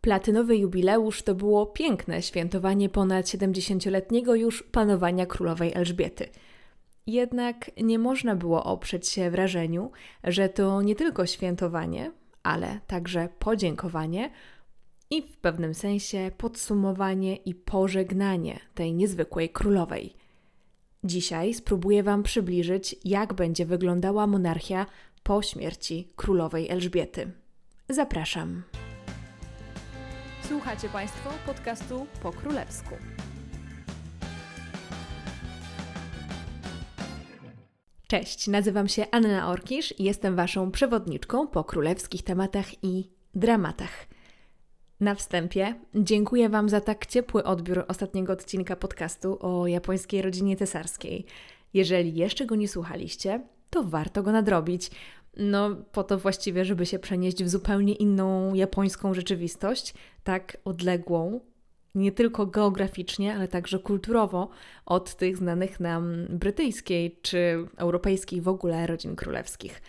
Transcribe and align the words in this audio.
Platynowy 0.00 0.56
jubileusz 0.56 1.22
to 1.22 1.34
było 1.34 1.66
piękne 1.66 2.22
świętowanie 2.22 2.88
ponad 2.88 3.26
70-letniego 3.26 4.34
już 4.34 4.62
panowania 4.62 5.26
królowej 5.26 5.72
Elżbiety. 5.74 6.28
Jednak 7.06 7.70
nie 7.82 7.98
można 7.98 8.36
było 8.36 8.64
oprzeć 8.64 9.08
się 9.08 9.30
wrażeniu, 9.30 9.90
że 10.24 10.48
to 10.48 10.82
nie 10.82 10.94
tylko 10.94 11.26
świętowanie, 11.26 12.12
ale 12.42 12.80
także 12.86 13.28
podziękowanie 13.38 14.30
i 15.10 15.22
w 15.22 15.36
pewnym 15.36 15.74
sensie 15.74 16.30
podsumowanie 16.38 17.36
i 17.36 17.54
pożegnanie 17.54 18.60
tej 18.74 18.94
niezwykłej 18.94 19.48
królowej. 19.48 20.14
Dzisiaj 21.04 21.54
spróbuję 21.54 22.02
Wam 22.02 22.22
przybliżyć, 22.22 22.96
jak 23.04 23.34
będzie 23.34 23.66
wyglądała 23.66 24.26
monarchia 24.26 24.86
po 25.22 25.42
śmierci 25.42 26.12
królowej 26.16 26.68
Elżbiety. 26.68 27.30
Zapraszam. 27.88 28.62
Słuchacie 30.50 30.88
Państwo 30.88 31.30
podcastu 31.46 32.06
po 32.22 32.32
królewsku. 32.32 32.94
Cześć, 38.06 38.48
nazywam 38.48 38.88
się 38.88 39.06
Anna 39.10 39.48
Orkisz 39.48 39.94
i 39.98 40.04
jestem 40.04 40.36
Waszą 40.36 40.70
przewodniczką 40.70 41.46
po 41.46 41.64
królewskich 41.64 42.22
tematach 42.22 42.84
i 42.84 43.10
dramatach. 43.34 44.06
Na 45.00 45.14
wstępie 45.14 45.74
dziękuję 45.94 46.48
Wam 46.48 46.68
za 46.68 46.80
tak 46.80 47.06
ciepły 47.06 47.44
odbiór 47.44 47.84
ostatniego 47.88 48.32
odcinka 48.32 48.76
podcastu 48.76 49.38
o 49.40 49.66
japońskiej 49.66 50.22
rodzinie 50.22 50.56
cesarskiej. 50.56 51.26
Jeżeli 51.74 52.14
jeszcze 52.14 52.46
go 52.46 52.56
nie 52.56 52.68
słuchaliście, 52.68 53.40
to 53.70 53.84
warto 53.84 54.22
go 54.22 54.32
nadrobić. 54.32 54.90
No, 55.40 55.76
po 55.92 56.04
to 56.04 56.18
właściwie, 56.18 56.64
żeby 56.64 56.86
się 56.86 56.98
przenieść 56.98 57.44
w 57.44 57.48
zupełnie 57.48 57.94
inną 57.94 58.54
japońską 58.54 59.14
rzeczywistość, 59.14 59.94
tak 60.24 60.56
odległą, 60.64 61.40
nie 61.94 62.12
tylko 62.12 62.46
geograficznie, 62.46 63.34
ale 63.34 63.48
także 63.48 63.78
kulturowo 63.78 64.48
od 64.86 65.14
tych 65.14 65.36
znanych 65.36 65.80
nam 65.80 66.26
brytyjskiej 66.28 67.18
czy 67.22 67.66
europejskiej 67.76 68.40
w 68.40 68.48
ogóle 68.48 68.86
rodzin 68.86 69.16
królewskich. 69.16 69.82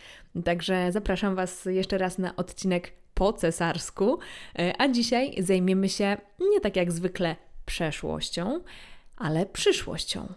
Także 0.44 0.92
zapraszam 0.92 1.36
Was 1.36 1.66
jeszcze 1.66 1.98
raz 1.98 2.18
na 2.18 2.36
odcinek 2.36 2.94
po 3.14 3.34
cesarsku, 3.34 4.20
e, 4.60 4.74
a 4.82 4.88
dzisiaj 4.88 5.44
zajmiemy 5.44 5.90
się 5.90 6.18
nie 6.40 6.62
tak 6.62 6.76
jak 6.76 6.92
zwykle 6.92 7.36
przeszłością, 7.66 8.60
ale 9.18 9.46
przyszłością. 9.46 10.28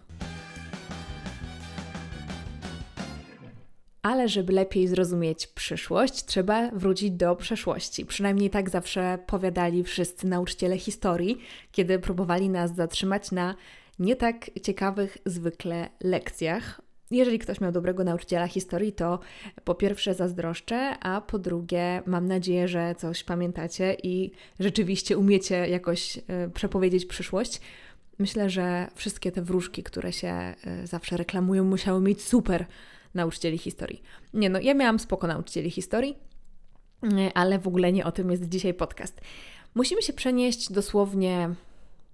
Ale 4.04 4.28
żeby 4.28 4.52
lepiej 4.52 4.88
zrozumieć 4.88 5.46
przyszłość, 5.46 6.24
trzeba 6.24 6.70
wrócić 6.70 7.10
do 7.10 7.36
przeszłości. 7.36 8.06
Przynajmniej 8.06 8.50
tak 8.50 8.70
zawsze 8.70 9.18
powiadali 9.26 9.84
wszyscy 9.84 10.26
nauczyciele 10.26 10.78
historii, 10.78 11.38
kiedy 11.72 11.98
próbowali 11.98 12.48
nas 12.48 12.74
zatrzymać 12.74 13.30
na 13.30 13.54
nie 13.98 14.16
tak 14.16 14.50
ciekawych 14.62 15.18
zwykle 15.26 15.88
lekcjach. 16.00 16.80
Jeżeli 17.10 17.38
ktoś 17.38 17.60
miał 17.60 17.72
dobrego 17.72 18.04
nauczyciela 18.04 18.46
historii, 18.46 18.92
to 18.92 19.18
po 19.64 19.74
pierwsze 19.74 20.14
zazdroszczę, 20.14 20.96
a 21.00 21.20
po 21.20 21.38
drugie 21.38 22.02
mam 22.06 22.28
nadzieję, 22.28 22.68
że 22.68 22.94
coś 22.98 23.24
pamiętacie 23.24 23.96
i 24.02 24.30
rzeczywiście 24.60 25.18
umiecie 25.18 25.68
jakoś 25.68 26.16
y, 26.16 26.22
przepowiedzieć 26.54 27.06
przyszłość. 27.06 27.60
Myślę, 28.18 28.50
że 28.50 28.88
wszystkie 28.94 29.32
te 29.32 29.42
wróżki, 29.42 29.82
które 29.82 30.12
się 30.12 30.54
y, 30.84 30.86
zawsze 30.86 31.16
reklamują, 31.16 31.64
musiały 31.64 32.00
mieć 32.00 32.22
super 32.22 32.66
nauczycieli 33.14 33.58
historii. 33.58 34.02
Nie 34.34 34.50
no, 34.50 34.60
ja 34.60 34.74
miałam 34.74 34.98
spoko 34.98 35.26
nauczycieli 35.26 35.70
historii, 35.70 36.18
ale 37.34 37.58
w 37.58 37.68
ogóle 37.68 37.92
nie 37.92 38.04
o 38.04 38.12
tym 38.12 38.30
jest 38.30 38.48
dzisiaj 38.48 38.74
podcast. 38.74 39.20
Musimy 39.74 40.02
się 40.02 40.12
przenieść 40.12 40.72
dosłownie 40.72 41.54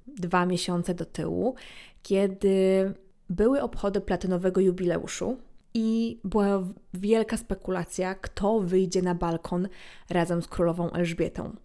dwa 0.06 0.47
miesiące 0.47 0.95
do 0.95 1.05
tyłu, 1.05 1.55
kiedy 2.03 2.93
były 3.31 3.62
obchody 3.62 4.01
platynowego 4.01 4.61
jubileuszu 4.61 5.37
i 5.75 6.19
była 6.25 6.65
wielka 6.94 7.37
spekulacja, 7.37 8.15
kto 8.15 8.61
wyjdzie 8.61 9.03
na 9.03 9.15
balkon 9.15 9.69
razem 10.11 10.43
z 10.43 10.47
królową 10.47 10.91
Elżbietą. 10.91 11.56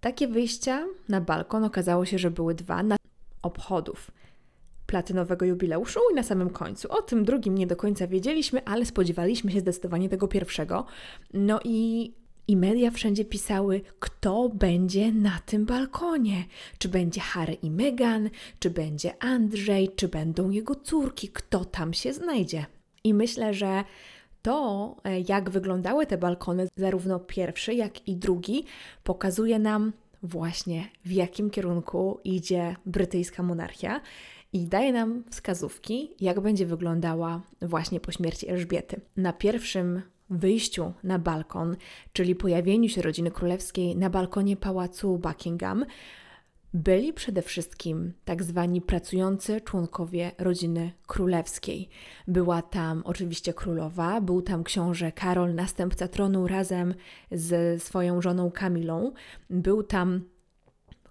Takie 0.00 0.28
wyjścia 0.28 0.84
na 1.08 1.20
balkon 1.20 1.64
okazało 1.64 2.04
się, 2.04 2.18
że 2.18 2.30
były 2.30 2.54
dwa 2.54 2.82
na 2.82 2.96
obchodów 3.42 4.10
platynowego 4.94 5.44
jubileuszu 5.44 6.00
i 6.12 6.14
na 6.14 6.22
samym 6.22 6.50
końcu. 6.50 6.92
O 6.92 7.02
tym 7.02 7.24
drugim 7.24 7.54
nie 7.54 7.66
do 7.66 7.76
końca 7.76 8.06
wiedzieliśmy, 8.06 8.64
ale 8.64 8.86
spodziewaliśmy 8.86 9.50
się 9.50 9.60
zdecydowanie 9.60 10.08
tego 10.08 10.28
pierwszego. 10.28 10.86
No 11.32 11.60
i 11.64 12.12
i 12.48 12.56
media 12.56 12.90
wszędzie 12.90 13.24
pisały, 13.24 13.80
kto 13.98 14.48
będzie 14.48 15.12
na 15.12 15.38
tym 15.46 15.66
balkonie. 15.66 16.44
Czy 16.78 16.88
będzie 16.88 17.20
Harry 17.20 17.54
i 17.54 17.70
Meghan, 17.70 18.30
czy 18.58 18.70
będzie 18.70 19.22
Andrzej, 19.22 19.90
czy 19.96 20.08
będą 20.08 20.50
jego 20.50 20.74
córki, 20.74 21.28
kto 21.28 21.64
tam 21.64 21.94
się 21.94 22.12
znajdzie. 22.12 22.66
I 23.04 23.14
myślę, 23.14 23.54
że 23.54 23.84
to, 24.42 24.96
e, 25.04 25.20
jak 25.20 25.50
wyglądały 25.50 26.06
te 26.06 26.18
balkony, 26.18 26.68
zarówno 26.76 27.18
pierwszy, 27.18 27.74
jak 27.74 28.08
i 28.08 28.16
drugi, 28.16 28.64
pokazuje 29.04 29.58
nam 29.58 29.92
właśnie 30.22 30.88
w 31.04 31.12
jakim 31.12 31.50
kierunku 31.50 32.20
idzie 32.24 32.76
brytyjska 32.86 33.42
monarchia 33.42 34.00
i 34.54 34.66
daje 34.66 34.92
nam 34.92 35.24
wskazówki, 35.30 36.10
jak 36.20 36.40
będzie 36.40 36.66
wyglądała 36.66 37.40
właśnie 37.62 38.00
po 38.00 38.12
śmierci 38.12 38.48
Elżbiety. 38.48 39.00
Na 39.16 39.32
pierwszym 39.32 40.02
wyjściu 40.30 40.92
na 41.04 41.18
balkon, 41.18 41.76
czyli 42.12 42.34
pojawieniu 42.34 42.88
się 42.88 43.02
rodziny 43.02 43.30
królewskiej 43.30 43.96
na 43.96 44.10
balkonie 44.10 44.56
pałacu 44.56 45.18
Buckingham, 45.18 45.84
byli 46.74 47.12
przede 47.12 47.42
wszystkim 47.42 48.12
tak 48.24 48.42
zwani 48.42 48.80
pracujący 48.80 49.60
członkowie 49.60 50.32
rodziny 50.38 50.92
królewskiej. 51.06 51.88
Była 52.28 52.62
tam 52.62 53.02
oczywiście 53.04 53.54
królowa, 53.54 54.20
był 54.20 54.42
tam 54.42 54.64
książę 54.64 55.12
Karol, 55.12 55.54
następca 55.54 56.08
tronu 56.08 56.46
razem 56.46 56.94
z 57.30 57.82
swoją 57.82 58.22
żoną 58.22 58.50
Kamilą, 58.50 59.12
był 59.50 59.82
tam 59.82 60.24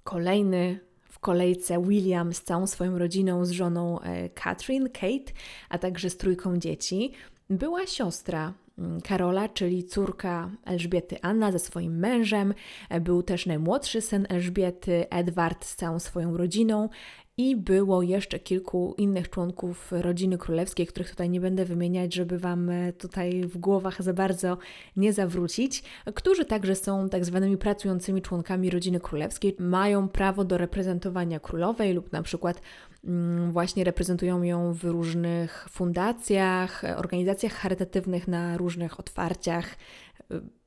kolejny 0.04 0.80
kolejce 1.24 1.82
William 1.82 2.34
z 2.34 2.42
całą 2.42 2.68
swoją 2.68 2.98
rodziną, 2.98 3.46
z 3.46 3.52
żoną 3.52 4.02
e, 4.02 4.30
Catherine, 4.30 4.90
Kate, 4.90 5.34
a 5.70 5.78
także 5.78 6.10
z 6.10 6.18
trójką 6.18 6.58
dzieci. 6.58 7.12
Była 7.50 7.88
siostra 7.88 8.54
mm, 8.78 9.02
Karola, 9.02 9.50
czyli 9.50 9.84
córka 9.84 10.50
Elżbiety 10.66 11.18
Anna 11.22 11.52
ze 11.52 11.60
swoim 11.60 12.00
mężem. 12.00 12.54
E, 12.90 13.02
był 13.02 13.24
też 13.24 13.46
najmłodszy 13.46 14.02
syn 14.02 14.26
Elżbiety, 14.30 15.10
Edward 15.10 15.66
z 15.66 15.76
całą 15.76 16.00
swoją 16.00 16.38
rodziną 16.38 16.90
i 17.38 17.56
było 17.56 18.02
jeszcze 18.02 18.40
kilku 18.40 18.96
innych 18.98 19.30
członków 19.30 19.92
rodziny 19.92 20.38
królewskiej, 20.38 20.88
których 20.88 21.10
tutaj 21.10 21.30
nie 21.30 21.42
będę 21.42 21.66
wymieniać, 21.66 22.14
żeby 22.14 22.40
Wam 22.40 22.70
e, 22.70 22.94
tutaj 22.94 23.42
w 23.44 23.58
głowach 23.58 24.02
za 24.02 24.14
bardzo 24.14 24.58
nie 24.96 25.14
zawrócić, 25.14 25.84
którzy 26.16 26.46
także 26.46 26.76
są 26.76 27.10
tak 27.10 27.26
zwanymi 27.26 27.58
pracującymi 27.58 28.22
członkami 28.22 28.70
rodziny 28.70 29.00
królewskiej, 29.00 29.56
mają 29.60 30.10
prawo 30.10 30.44
do 30.44 30.58
reprezentowania 30.58 31.40
królowej 31.40 31.94
lub 31.94 32.12
na 32.12 32.24
przykład 32.24 32.62
mm, 33.04 33.52
właśnie 33.52 33.84
reprezentują 33.84 34.44
ją 34.44 34.74
w 34.74 34.84
różnych 34.84 35.68
fundacjach, 35.70 36.84
organizacjach 36.98 37.54
charytatywnych, 37.54 38.28
na 38.28 38.58
różnych 38.58 39.00
otwarciach 39.00 39.76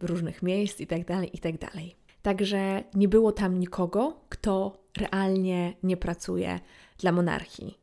różnych 0.00 0.42
miejsc 0.42 0.80
itd., 0.80 1.04
tak 1.04 1.34
itd. 1.34 1.68
Tak 2.26 2.36
Także 2.36 2.84
nie 2.94 3.08
było 3.08 3.32
tam 3.32 3.58
nikogo, 3.58 4.20
kto 4.28 4.78
realnie 4.96 5.74
nie 5.82 5.96
pracuje 5.96 6.60
dla 6.98 7.12
monarchii, 7.12 7.78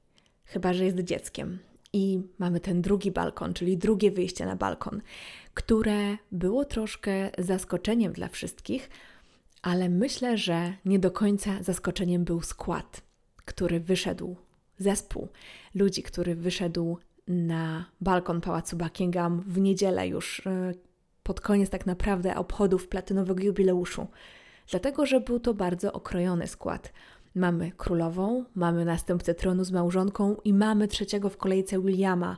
chyba 0.45 0.73
że 0.73 0.85
jest 0.85 0.99
dzieckiem. 0.99 1.59
I 1.93 2.21
mamy 2.39 2.59
ten 2.59 2.81
drugi 2.81 3.11
balkon, 3.11 3.53
czyli 3.53 3.77
drugie 3.77 4.11
wyjście 4.11 4.45
na 4.45 4.55
balkon, 4.55 5.01
które 5.53 6.17
było 6.31 6.65
troszkę 6.65 7.29
zaskoczeniem 7.37 8.13
dla 8.13 8.27
wszystkich, 8.27 8.89
ale 9.61 9.89
myślę, 9.89 10.37
że 10.37 10.73
nie 10.85 10.99
do 10.99 11.11
końca 11.11 11.63
zaskoczeniem 11.63 12.23
był 12.23 12.41
skład, 12.41 13.01
który 13.45 13.79
wyszedł, 13.79 14.35
zespół 14.77 15.29
ludzi, 15.75 16.03
który 16.03 16.35
wyszedł 16.35 16.97
na 17.27 17.85
balkon 18.01 18.41
pałacu 18.41 18.77
Buckingham 18.77 19.41
w 19.41 19.59
niedzielę 19.59 20.07
już 20.07 20.47
e, 20.47 20.73
pod 21.23 21.41
koniec 21.41 21.69
tak 21.69 21.85
naprawdę 21.85 22.35
obchodów 22.35 22.87
platynowego 22.87 23.43
jubileuszu, 23.43 24.07
dlatego 24.71 25.05
że 25.05 25.19
był 25.21 25.39
to 25.39 25.53
bardzo 25.53 25.93
okrojony 25.93 26.47
skład. 26.47 26.93
Mamy 27.35 27.71
królową, 27.71 28.45
mamy 28.55 28.85
następcę 28.85 29.35
tronu 29.35 29.63
z 29.63 29.71
małżonką 29.71 30.35
i 30.43 30.53
mamy 30.53 30.87
trzeciego 30.87 31.29
w 31.29 31.37
kolejce 31.37 31.81
Williama 31.81 32.37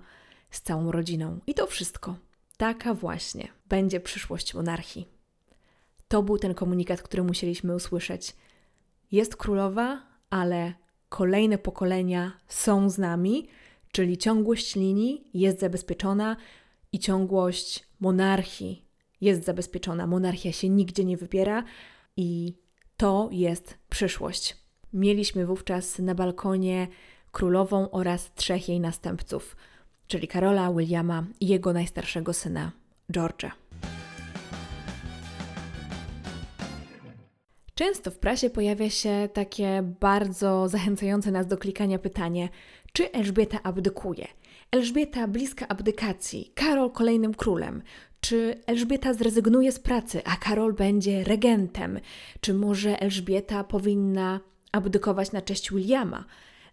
z 0.49 0.61
całą 0.61 0.91
rodziną. 0.91 1.39
I 1.47 1.53
to 1.53 1.67
wszystko. 1.67 2.15
Taka 2.57 2.93
właśnie 2.93 3.47
będzie 3.69 3.99
przyszłość 3.99 4.53
monarchii. 4.53 5.07
To 6.07 6.23
był 6.23 6.37
ten 6.37 6.53
komunikat, 6.53 7.01
który 7.01 7.23
musieliśmy 7.23 7.75
usłyszeć. 7.75 8.35
Jest 9.11 9.35
królowa, 9.35 10.01
ale 10.29 10.73
kolejne 11.09 11.57
pokolenia 11.57 12.31
są 12.47 12.89
z 12.89 12.97
nami, 12.97 13.47
czyli 13.91 14.17
ciągłość 14.17 14.75
linii 14.75 15.29
jest 15.33 15.59
zabezpieczona 15.59 16.35
i 16.95 16.99
ciągłość 16.99 17.87
monarchii 17.99 18.85
jest 19.21 19.43
zabezpieczona. 19.43 20.07
Monarchia 20.07 20.51
się 20.51 20.69
nigdzie 20.69 21.05
nie 21.05 21.17
wybiera 21.17 21.63
i 22.17 22.53
To 22.97 23.29
jest 23.31 23.77
przyszłość. 23.89 24.57
Mieliśmy 24.93 25.45
wówczas 25.45 25.99
na 25.99 26.15
balkonie 26.15 26.87
królową 27.31 27.91
oraz 27.91 28.33
trzech 28.33 28.69
jej 28.69 28.79
następców, 28.79 29.55
czyli 30.07 30.27
Karola, 30.27 30.73
Williama 30.73 31.25
i 31.39 31.47
jego 31.47 31.73
najstarszego 31.73 32.33
syna, 32.33 32.71
George'a. 33.13 33.51
Często 37.73 38.11
w 38.11 38.17
prasie 38.17 38.49
pojawia 38.49 38.89
się 38.89 39.29
takie 39.33 39.81
bardzo 40.01 40.67
zachęcające 40.67 41.31
nas 41.31 41.47
do 41.47 41.57
klikania 41.57 41.99
pytanie, 41.99 42.49
czy 42.93 43.11
Elżbieta 43.11 43.59
abdykuje? 43.63 44.27
Elżbieta 44.75 45.27
bliska 45.27 45.67
abdykacji, 45.67 46.51
Karol 46.55 46.91
kolejnym 46.91 47.33
królem. 47.33 47.81
Czy 48.19 48.55
Elżbieta 48.67 49.13
zrezygnuje 49.13 49.71
z 49.71 49.79
pracy, 49.79 50.21
a 50.25 50.35
Karol 50.35 50.73
będzie 50.73 51.23
regentem? 51.23 51.99
Czy 52.41 52.53
może 52.53 53.01
Elżbieta 53.01 53.63
powinna 53.63 54.39
abdykować 54.71 55.31
na 55.31 55.41
cześć 55.41 55.71
Williama? 55.71 56.25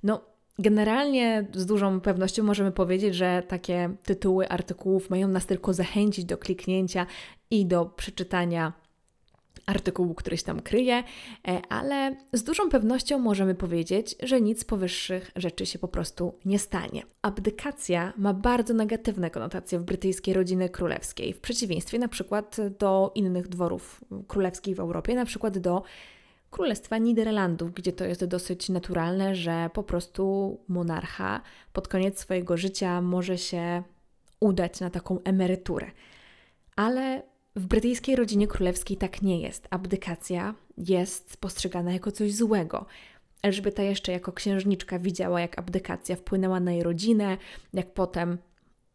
No, 0.03 0.21
generalnie 0.59 1.47
z 1.55 1.67
dużą 1.67 2.01
pewnością 2.01 2.43
możemy 2.43 2.73
powiedzieć, 2.73 3.15
że 3.15 3.43
takie 3.49 3.91
tytuły 4.05 4.49
artykułów 4.49 5.11
mają 5.11 5.29
nas 5.29 5.47
tylko 5.47 5.75
zachęcić 5.75 6.25
do 6.25 6.39
kliknięcia 6.39 7.07
i 7.51 7.67
do 7.67 7.87
przeczytania 7.87 8.73
artykułu, 9.73 10.15
który 10.15 10.37
się 10.37 10.45
tam 10.45 10.61
kryje, 10.61 11.03
e, 11.49 11.63
ale 11.69 12.17
z 12.33 12.43
dużą 12.43 12.69
pewnością 12.69 13.19
możemy 13.19 13.55
powiedzieć, 13.55 14.17
że 14.23 14.41
nic 14.41 14.65
powyższych 14.65 15.31
rzeczy 15.37 15.67
się 15.67 15.79
po 15.79 15.89
prostu 15.89 16.35
nie 16.45 16.59
stanie. 16.59 17.03
Abdykacja 17.23 18.13
ma 18.17 18.35
bardzo 18.35 18.75
negatywne 18.75 19.31
konotacje 19.31 19.79
w 19.79 19.83
brytyjskiej 19.83 20.35
rodziny 20.35 20.69
królewskiej, 20.69 21.33
w 21.33 21.41
przeciwieństwie 21.41 21.99
na 21.99 22.09
przykład 22.09 22.57
do 22.79 23.13
innych 23.15 23.49
dworów 23.49 24.05
królewskich 24.29 24.77
w 24.77 24.81
Europie, 24.81 25.15
na 25.15 25.25
przykład 25.25 25.59
do 25.59 25.83
Królestwa 26.51 26.99
Niderlandów, 26.99 27.75
gdzie 27.75 27.93
to 27.93 28.05
jest 28.05 28.25
dosyć 28.25 28.69
naturalne, 28.69 29.35
że 29.35 29.71
po 29.73 29.83
prostu 29.83 30.59
monarcha 30.69 31.41
pod 31.73 31.89
koniec 31.89 32.19
swojego 32.19 32.57
życia 32.57 33.01
może 33.01 33.39
się 33.39 33.83
udać 34.41 34.81
na 34.81 34.91
taką 34.91 35.23
emeryturę. 35.25 35.91
Ale 36.77 37.23
w 37.57 37.67
brytyjskiej 37.67 38.17
rodzinie 38.17 38.47
królewskiej 38.47 38.97
tak 38.97 39.23
nie 39.23 39.41
jest. 39.41 39.69
Abdykacja 39.71 40.55
jest 40.79 41.37
postrzegana 41.37 41.93
jako 41.93 42.13
coś 42.13 42.35
złego. 42.35 42.87
Elżbieta 43.43 43.83
jeszcze 43.83 44.13
jako 44.13 44.33
księżniczka 44.33 44.99
widziała, 44.99 45.41
jak 45.41 45.59
abdykacja 45.59 46.17
wpłynęła 46.17 46.61
na 46.61 46.73
jej 46.73 46.83
rodzinę, 46.83 47.37
jak 47.73 47.95
potem 47.95 48.39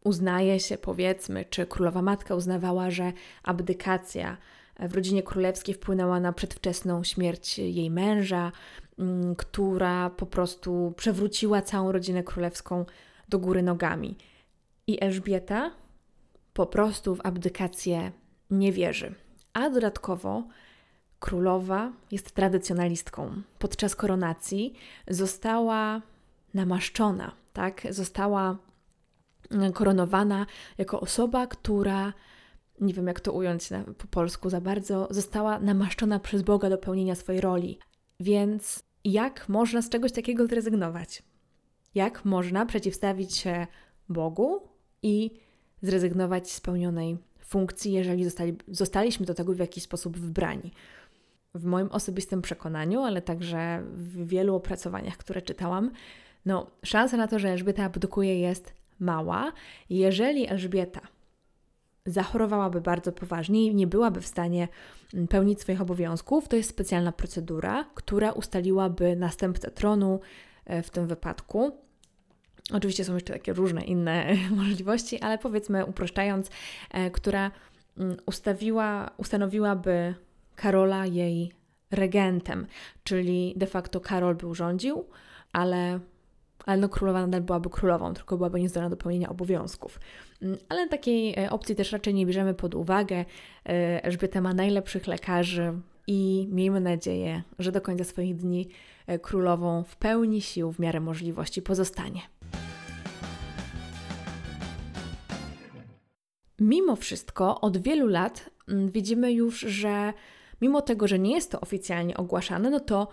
uznaje 0.04 0.60
się, 0.60 0.78
powiedzmy, 0.78 1.46
czy 1.46 1.66
królowa 1.66 2.02
matka 2.02 2.36
uznawała, 2.36 2.92
że 2.92 3.14
abdykacja 3.44 4.38
w 4.80 4.96
rodzinie 4.96 5.24
królewskiej 5.24 5.76
wpłynęła 5.76 6.20
na 6.20 6.34
przedwczesną 6.34 7.04
śmierć 7.04 7.60
jej 7.60 7.90
męża, 7.90 8.52
mm, 9.00 9.36
która 9.36 10.10
po 10.10 10.26
prostu 10.26 10.94
przewróciła 10.98 11.62
całą 11.62 11.92
rodzinę 11.92 12.24
królewską 12.24 12.86
do 13.30 13.40
góry 13.40 13.64
nogami. 13.64 14.18
I 14.88 15.04
Elżbieta 15.04 15.72
po 16.54 16.66
prostu 16.66 17.16
w 17.16 17.26
abdykację 17.26 18.12
nie 18.52 18.72
wierzy. 18.72 19.16
A 19.54 19.70
dodatkowo 19.70 20.44
królowa 21.20 21.94
jest 22.12 22.32
tradycjonalistką. 22.32 23.42
Podczas 23.60 23.96
koronacji 23.96 24.74
została 25.08 26.02
namaszczona, 26.54 27.32
tak? 27.54 27.88
Została 27.90 28.58
mm, 29.52 29.74
koronowana 29.74 30.46
jako 30.78 31.00
osoba, 31.00 31.48
która 31.48 32.14
nie 32.82 32.94
wiem 32.94 33.08
jak 33.08 33.20
to 33.20 33.32
ująć 33.32 33.72
na, 33.72 33.84
po 33.84 34.08
polsku 34.08 34.50
za 34.50 34.62
bardzo, 34.62 35.08
została 35.10 35.60
namaszczona 35.60 36.20
przez 36.20 36.42
Boga 36.42 36.70
do 36.70 36.78
pełnienia 36.78 37.16
swojej 37.16 37.42
roli. 37.42 37.80
Więc 38.20 38.84
jak 39.04 39.50
można 39.50 39.82
z 39.82 39.90
czegoś 39.90 40.12
takiego 40.12 40.48
zrezygnować? 40.48 41.24
Jak 41.96 42.26
można 42.26 42.66
przeciwstawić 42.66 43.38
się 43.38 43.68
Bogu 44.10 44.62
i 45.02 45.40
zrezygnować 45.82 46.52
z 46.52 46.62
pełnionej 46.62 47.18
funkcji, 47.48 47.92
jeżeli 47.92 48.24
zostali, 48.24 48.56
zostaliśmy 48.68 49.26
do 49.26 49.34
tego 49.34 49.54
w 49.54 49.60
jakiś 49.60 49.84
sposób 49.84 50.18
wybrani. 50.18 50.72
W 51.54 51.66
moim 51.66 51.88
osobistym 51.92 52.42
przekonaniu, 52.42 53.02
ale 53.02 53.22
także 53.22 53.84
w 53.94 54.28
wielu 54.28 54.56
opracowaniach, 54.56 55.18
które 55.18 55.42
czytałam, 55.42 55.92
no, 56.46 56.68
szansa 56.84 57.18
na 57.18 57.28
to, 57.28 57.40
że 57.40 57.50
Elżbieta 57.50 57.84
abdykuje 57.84 58.40
jest 58.40 58.74
mała. 59.00 59.52
Jeżeli 59.90 60.48
Elżbieta 60.48 61.02
zachorowałaby 62.06 62.82
bardzo 62.82 63.12
poważnie 63.12 63.66
i 63.66 63.76
nie 63.76 63.88
byłaby 63.88 64.22
w 64.22 64.28
stanie 64.28 64.68
mm, 65.14 65.28
pełnić 65.28 65.62
swoich 65.62 65.82
obowiązków, 65.82 66.48
to 66.48 66.56
jest 66.56 66.70
specjalna 66.70 67.12
procedura, 67.12 67.86
która 67.96 68.32
ustaliłaby 68.32 69.16
następcę 69.16 69.72
tronu 69.72 70.20
e, 70.66 70.84
w 70.84 70.90
tym 70.90 71.08
wypadku. 71.08 71.72
Oczywiście 72.74 73.04
są 73.04 73.14
jeszcze 73.14 73.34
takie 73.34 73.54
różne 73.54 73.82
inne 73.82 74.36
możliwości, 74.56 75.20
ale 75.20 75.38
powiedzmy 75.38 75.86
uproszczając, 75.86 76.50
e, 76.92 77.12
która 77.12 77.52
mm, 77.98 78.18
ustawiła, 78.26 79.12
ustanowiłaby 79.18 80.16
Karola 80.56 81.06
jej 81.06 81.52
regentem, 81.92 82.68
czyli 83.04 83.54
de 83.58 83.68
facto 83.68 84.00
Karol 84.00 84.36
by 84.36 84.48
urządził, 84.48 85.06
ale, 85.54 86.00
ale 86.66 86.82
no 86.82 86.90
królowa 86.90 87.22
nadal 87.22 87.42
byłaby 87.42 87.70
królową, 87.70 88.14
tylko 88.14 88.38
byłaby 88.38 88.60
niezdolna 88.60 88.90
do 88.90 88.98
pełnienia 88.98 89.30
obowiązków. 89.30 90.00
Mm, 90.42 90.58
ale 90.70 90.90
takiej 90.90 91.40
e, 91.40 91.50
opcji 91.50 91.76
też 91.76 91.92
raczej 91.92 92.14
nie 92.14 92.26
bierzemy 92.26 92.54
pod 92.54 92.76
uwagę. 92.76 93.26
E, 93.66 94.04
Elżbieta 94.04 94.42
ma 94.42 94.54
najlepszych 94.54 95.08
lekarzy 95.08 95.74
i 96.08 96.48
miejmy 96.52 96.82
nadzieję, 96.82 97.44
że 97.60 97.72
do 97.72 97.82
końca 97.82 98.04
swoich 98.04 98.36
dni 98.36 98.70
królową 99.22 99.84
w 99.84 99.96
pełni 99.96 100.42
sił 100.42 100.72
w 100.72 100.80
miarę 100.80 101.00
możliwości 101.00 101.62
pozostanie. 101.62 102.22
Mimo 106.60 106.96
wszystko 106.96 107.62
od 107.62 107.78
wielu 107.78 108.08
lat 108.08 108.50
mm, 108.68 108.92
widzimy 108.92 109.32
już, 109.32 109.60
że 109.60 110.14
mimo 110.62 110.82
tego, 110.82 111.08
że 111.08 111.20
nie 111.20 111.36
jest 111.36 111.52
to 111.52 111.62
oficjalnie 111.62 112.18
ogłaszane, 112.18 112.70
no 112.70 112.80
to 112.80 113.08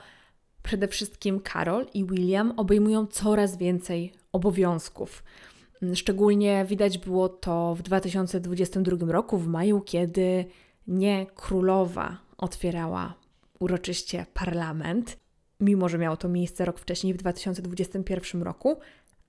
przede 0.63 0.89
wszystkim 0.89 1.41
Karol 1.41 1.87
i 1.95 2.05
William 2.05 2.55
obejmują 2.57 3.07
coraz 3.07 3.57
więcej 3.57 4.13
obowiązków. 4.33 5.25
Mm, 5.83 5.97
szczególnie 5.97 6.65
widać 6.69 6.99
było 6.99 7.29
to 7.29 7.75
w 7.75 7.83
2022 7.83 9.13
roku, 9.13 9.39
w 9.39 9.47
maju, 9.47 9.81
kiedy 9.81 10.45
nie 10.87 11.27
królowa 11.35 12.17
otwierała 12.39 13.15
uroczyście 13.59 14.27
parlament, 14.35 15.17
mimo 15.61 15.89
że 15.89 15.99
miało 15.99 16.17
to 16.17 16.29
miejsce 16.29 16.65
rok 16.65 16.79
wcześniej, 16.79 17.15
w 17.15 17.17
2021 17.17 18.43
roku, 18.43 18.79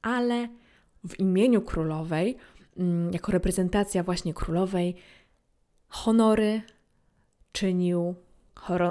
ale 0.02 0.50
w 1.08 1.20
imieniu 1.20 1.62
królowej 1.62 2.38
jako 3.12 3.32
reprezentacja 3.32 4.04
właśnie 4.04 4.34
królowej, 4.34 4.96
honory 5.88 6.62
czynił, 7.52 8.16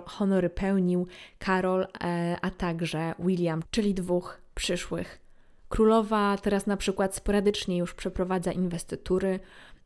honory 0.06 0.50
pełnił 0.50 1.06
Karol, 1.38 1.86
e, 2.04 2.36
a 2.42 2.50
także 2.50 3.14
William, 3.18 3.62
czyli 3.70 3.94
dwóch 3.94 4.40
przyszłych. 4.54 5.20
Królowa 5.68 6.36
teraz 6.42 6.66
na 6.66 6.76
przykład 6.76 7.14
sporadycznie 7.14 7.76
już 7.76 7.94
przeprowadza 7.94 8.52
inwestytury, 8.52 9.40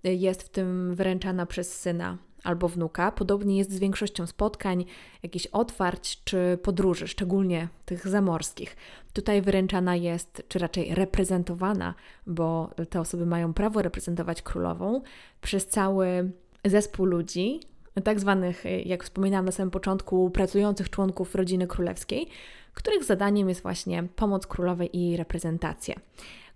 jest 0.04 0.42
w 0.42 0.48
tym 0.48 0.94
wręczana 0.94 1.46
przez 1.46 1.80
syna 1.80 2.18
albo 2.48 2.68
wnuka. 2.68 3.12
Podobnie 3.12 3.58
jest 3.58 3.72
z 3.72 3.78
większością 3.78 4.26
spotkań, 4.26 4.84
jakichś 5.22 5.46
otwarć 5.46 6.24
czy 6.24 6.58
podróży, 6.62 7.08
szczególnie 7.08 7.68
tych 7.84 8.08
zamorskich. 8.08 8.76
Tutaj 9.12 9.42
wyręczana 9.42 9.96
jest, 9.96 10.42
czy 10.48 10.58
raczej 10.58 10.94
reprezentowana, 10.94 11.94
bo 12.26 12.70
te 12.90 13.00
osoby 13.00 13.26
mają 13.26 13.54
prawo 13.54 13.82
reprezentować 13.82 14.42
królową, 14.42 15.02
przez 15.40 15.66
cały 15.66 16.30
zespół 16.64 17.06
ludzi, 17.06 17.60
tak 18.04 18.20
zwanych, 18.20 18.64
jak 18.84 19.04
wspominałam 19.04 19.46
na 19.46 19.52
samym 19.52 19.70
początku, 19.70 20.30
pracujących 20.30 20.90
członków 20.90 21.34
rodziny 21.34 21.66
królewskiej, 21.66 22.28
których 22.74 23.04
zadaniem 23.04 23.48
jest 23.48 23.62
właśnie 23.62 24.02
pomoc 24.02 24.46
królowej 24.46 24.96
i 24.96 25.16
reprezentacja. 25.16 25.94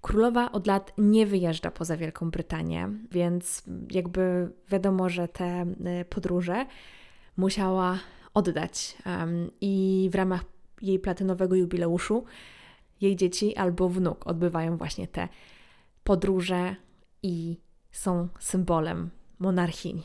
Królowa 0.02 0.52
od 0.52 0.66
lat 0.66 0.92
nie 0.98 1.26
wyjeżdża 1.26 1.70
poza 1.70 1.96
Wielką 1.96 2.30
Brytanię, 2.30 2.88
więc 3.10 3.62
jakby 3.90 4.52
wiadomo, 4.68 5.08
że 5.08 5.28
te 5.28 5.66
y, 6.00 6.04
podróże 6.04 6.66
musiała 7.36 7.98
oddać. 8.34 8.96
I 9.60 10.08
w 10.12 10.14
ramach 10.14 10.44
jej 10.82 10.98
platynowego 10.98 11.54
jubileuszu 11.54 12.24
jej 13.00 13.16
dzieci 13.16 13.56
albo 13.56 13.88
wnuk 13.88 14.26
odbywają 14.26 14.76
właśnie 14.76 15.08
te 15.08 15.28
podróże 16.04 16.76
i 17.22 17.56
są 17.92 18.28
symbolem 18.38 19.10
monarchini. 19.38 20.02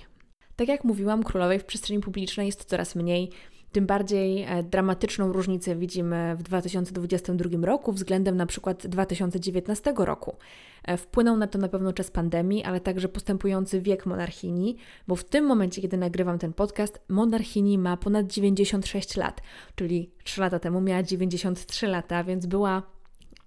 Tak 0.56 0.68
jak 0.68 0.84
mówiłam, 0.84 1.24
królowej 1.24 1.60
w 1.60 1.66
przestrzeni 1.66 2.00
publicznej 2.00 2.46
jest 2.46 2.66
coraz 2.66 2.96
mniej. 2.96 3.32
Tym 3.77 3.86
bardziej 3.86 4.43
e, 4.43 4.63
dramatyczną 4.63 5.34
różnicę 5.34 5.75
widzimy 5.75 6.36
w 6.36 6.43
2022 6.43 7.65
roku 7.65 7.91
względem 7.91 8.38
na 8.38 8.46
przykład 8.46 8.88
2019 8.88 9.93
roku. 9.98 10.36
E, 10.84 10.98
wpłynął 10.98 11.38
na 11.38 11.48
to 11.48 11.60
na 11.60 11.67
pewno 11.67 11.93
czas 11.93 12.12
pandemii, 12.12 12.63
ale 12.63 12.79
także 12.79 13.10
postępujący 13.10 13.81
wiek 13.81 14.05
monarchini, 14.05 14.77
bo 15.07 15.15
w 15.15 15.24
tym 15.24 15.46
momencie, 15.46 15.81
kiedy 15.81 15.98
nagrywam 15.98 16.39
ten 16.39 16.53
podcast, 16.53 17.00
monarchini 17.10 17.77
ma 17.77 17.98
ponad 17.98 18.27
96 18.27 19.17
lat, 19.17 19.41
czyli 19.75 20.12
3 20.24 20.41
lata 20.41 20.60
temu 20.60 20.81
miała 20.81 21.03
93 21.03 21.88
lata, 21.88 22.24
więc 22.24 22.46
była 22.46 22.84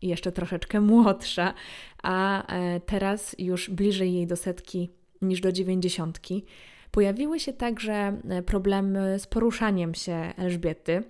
jeszcze 0.02 0.32
troszeczkę 0.32 0.80
młodsza, 0.80 1.54
a 2.02 2.46
e, 2.46 2.80
teraz 2.80 3.36
już 3.38 3.70
bliżej 3.70 4.14
jej 4.14 4.26
do 4.26 4.36
setki 4.36 4.90
niż 5.22 5.40
do 5.40 5.52
dziewięćdziesiątki. 5.52 6.44
Pojawiły 6.90 7.40
się 7.40 7.52
także 7.52 8.20
e, 8.28 8.42
problemy 8.42 9.18
z 9.18 9.26
poruszaniem 9.26 9.94
się 9.94 10.32
Elżbiety. 10.36 11.02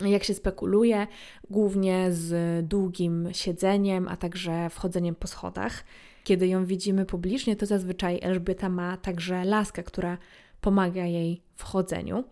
Jak 0.00 0.24
się 0.24 0.34
spekuluje, 0.34 1.06
głównie 1.50 2.12
z 2.12 2.66
długim 2.68 3.28
siedzeniem, 3.32 4.08
a 4.08 4.16
także 4.16 4.70
wchodzeniem 4.70 5.14
po 5.14 5.26
schodach. 5.26 5.84
Kiedy 6.24 6.48
ją 6.48 6.66
widzimy 6.66 7.06
publicznie, 7.06 7.56
to 7.56 7.66
zazwyczaj 7.66 8.18
Elżbieta 8.22 8.68
ma 8.68 8.96
także 8.96 9.44
laskę, 9.44 9.82
która 9.82 10.18
pomaga 10.60 11.04
jej 11.04 11.42
w 11.54 11.62
chodzeniu. 11.62 12.24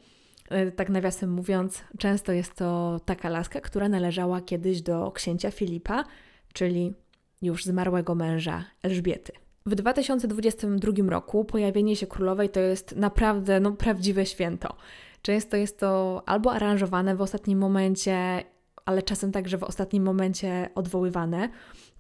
E, 0.49 0.71
tak 0.71 0.89
nawiasem 0.89 1.31
mówiąc, 1.31 1.85
często 1.99 2.33
jest 2.33 2.55
to 2.55 3.01
taka 3.05 3.29
laska, 3.29 3.61
która 3.61 3.89
należała 3.89 4.41
kiedyś 4.41 4.83
do 4.83 5.11
księcia 5.13 5.51
Filipa, 5.51 6.05
czyli 6.53 6.93
już 7.43 7.65
zmarłego 7.65 8.15
męża 8.15 8.65
Elżbiety. 8.83 9.33
W 9.67 9.75
2022 9.75 10.93
roku 11.09 11.45
pojawienie 11.45 11.97
się 11.97 12.07
królowej 12.07 12.49
to 12.49 12.61
jest 12.61 12.97
naprawdę 12.97 13.61
no, 13.61 13.73
prawdziwe 13.73 14.27
święto. 14.27 14.77
Często 15.23 15.57
jest 15.57 15.81
to 15.81 16.23
albo 16.27 16.53
aranżowane 16.53 17.17
w 17.17 17.23
ostatnim 17.23 17.59
momencie, 17.59 18.45
ale 18.87 19.03
czasem 19.03 19.33
także 19.33 19.59
w 19.59 19.63
ostatnim 19.63 20.03
momencie 20.03 20.69
odwoływane. 20.75 21.49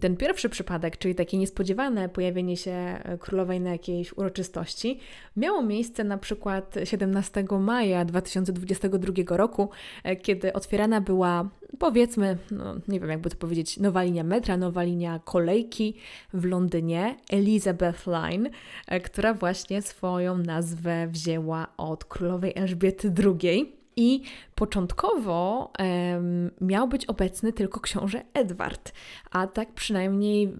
Ten 0.00 0.16
pierwszy 0.16 0.48
przypadek, 0.48 0.98
czyli 0.98 1.14
takie 1.14 1.38
niespodziewane 1.38 2.08
pojawienie 2.08 2.56
się 2.56 2.70
e, 2.70 3.18
królowej 3.18 3.60
na 3.60 3.70
jakiejś 3.70 4.12
uroczystości, 4.12 5.00
miało 5.36 5.62
miejsce 5.62 6.04
na 6.04 6.18
przykład 6.18 6.74
17 6.84 7.44
maja 7.60 8.04
2022 8.04 9.36
roku, 9.36 9.70
e, 10.04 10.16
kiedy 10.16 10.52
otwierana 10.52 11.00
była, 11.00 11.48
powiedzmy, 11.78 12.38
no, 12.50 12.74
nie 12.88 13.00
wiem 13.00 13.10
jakby 13.10 13.30
to 13.30 13.36
powiedzieć, 13.36 13.76
nowa 13.76 14.02
linia 14.02 14.24
metra, 14.24 14.56
nowa 14.56 14.82
linia 14.82 15.20
kolejki 15.24 15.94
w 16.34 16.44
Londynie, 16.44 17.16
Elizabeth 17.30 18.06
Line, 18.06 18.50
e, 18.86 19.00
która 19.00 19.34
właśnie 19.34 19.82
swoją 19.82 20.38
nazwę 20.38 21.06
wzięła 21.06 21.66
od 21.76 22.04
królowej 22.04 22.52
Elżbiety 22.56 23.12
II. 23.24 23.75
I 23.96 24.22
początkowo 24.54 25.72
um, 25.78 26.50
miał 26.60 26.88
być 26.88 27.06
obecny 27.06 27.52
tylko 27.52 27.80
książę 27.80 28.22
Edward, 28.34 28.92
a 29.30 29.46
tak 29.46 29.72
przynajmniej 29.72 30.52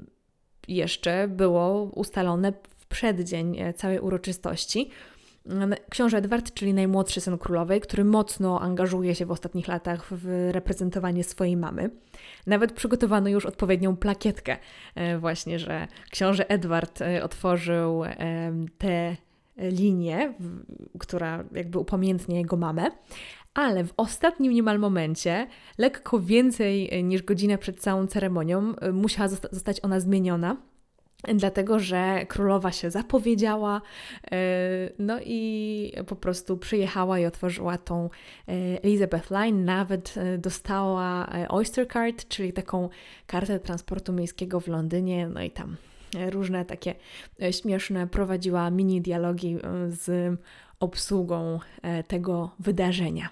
jeszcze 0.69 1.29
było 1.29 1.83
ustalone 1.83 2.53
w 2.79 2.87
przeddzień 2.87 3.59
e, 3.59 3.75
całej 3.75 4.01
uroczystości. 4.01 4.91
Książę 5.91 6.19
Edward, 6.19 6.55
czyli 6.55 6.75
najmłodszy 6.75 7.21
syn 7.21 7.39
królowej, 7.39 7.81
który 7.81 8.05
mocno 8.05 8.61
angażuje 8.61 9.15
się 9.15 9.27
w 9.27 9.31
ostatnich 9.31 9.69
latach 9.69 10.07
w 10.11 10.49
reprezentowanie 10.53 11.25
swojej 11.25 11.57
mamy. 11.57 11.91
Nawet 12.47 12.73
przygotowano 12.73 13.29
już 13.29 13.47
odpowiednią 13.47 13.97
plakietkę, 13.97 14.57
e, 14.95 15.19
właśnie, 15.19 15.59
że 15.59 15.89
książę 16.11 16.51
Edward 16.51 17.03
e, 17.03 17.25
otworzył 17.25 18.03
te 18.79 19.17
linię, 19.57 20.35
która 20.99 21.45
jakby 21.53 21.79
upamiętnia 21.79 22.39
jego 22.39 22.57
mamę, 22.57 22.91
ale 23.55 23.85
w 23.85 23.93
ostatnim 23.97 24.53
niemal 24.53 24.79
momencie, 24.79 25.47
lekko 25.79 26.21
więcej 26.21 27.05
niż 27.05 27.23
godzinę 27.23 27.59
przed 27.59 27.81
całą 27.81 28.07
ceremonią, 28.07 28.77
e, 28.77 28.93
musiała 28.93 29.29
zostać 29.29 29.81
ona 29.83 30.01
zmieniona. 30.01 30.57
Dlatego, 31.35 31.79
że 31.79 32.27
królowa 32.29 32.73
się 32.73 32.91
zapowiedziała, 32.91 33.83
e, 34.33 34.39
no 34.99 35.19
i 35.25 35.93
po 36.07 36.17
prostu 36.17 36.57
przyjechała 36.57 37.19
i 37.19 37.27
otworzyła 37.27 37.79
tą 37.79 38.11
Elizabeth 38.83 39.31
Line. 39.31 39.65
Nawet 39.65 40.15
dostała 40.39 41.29
Oyster 41.49 41.89
Card, 41.89 42.29
czyli 42.29 42.53
taką 42.53 42.89
kartę 43.27 43.61
transportu 43.61 44.13
miejskiego 44.13 44.61
w 44.61 44.69
Londynie, 44.69 45.29
no 45.29 45.43
i 45.43 45.51
tam 45.51 45.77
różne 46.31 46.65
takie 46.65 46.95
e, 47.43 47.53
śmieszne, 47.53 48.07
prowadziła 48.07 48.71
mini 48.71 49.01
dialogi 49.01 49.57
e, 49.57 49.91
z 49.91 50.35
obsługą 50.81 51.59
e, 51.83 52.03
tego 52.03 52.51
wydarzenia. 52.59 53.29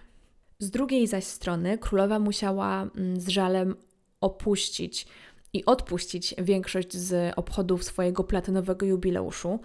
Z 0.58 0.70
drugiej 0.70 1.06
zaś 1.06 1.24
strony 1.24 1.78
królowa 1.78 2.18
musiała 2.18 2.82
mm, 2.82 3.20
z 3.20 3.28
żalem 3.28 3.76
opuścić 4.20 5.06
i 5.52 5.64
odpuścić 5.64 6.34
większość 6.38 6.96
z 6.96 7.32
obchodów 7.36 7.84
swojego 7.84 8.24
platynowego 8.24 8.86
jubileuszu, 8.86 9.60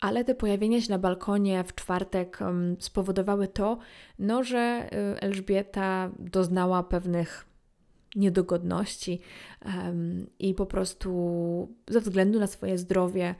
ale 0.00 0.24
te 0.24 0.34
pojawienia 0.34 0.80
się 0.80 0.90
na 0.90 0.98
balkonie 0.98 1.64
w 1.64 1.74
czwartek 1.74 2.42
mm, 2.42 2.76
spowodowały 2.80 3.48
to, 3.48 3.78
no, 4.18 4.44
że 4.44 4.88
Elżbieta 5.20 6.10
doznała 6.18 6.82
pewnych 6.82 7.51
niedogodności 8.14 9.20
i 10.38 10.54
po 10.54 10.66
prostu 10.66 11.68
ze 11.88 12.00
względu 12.00 12.40
na 12.40 12.46
swoje 12.46 12.78
zdrowie 12.78 13.34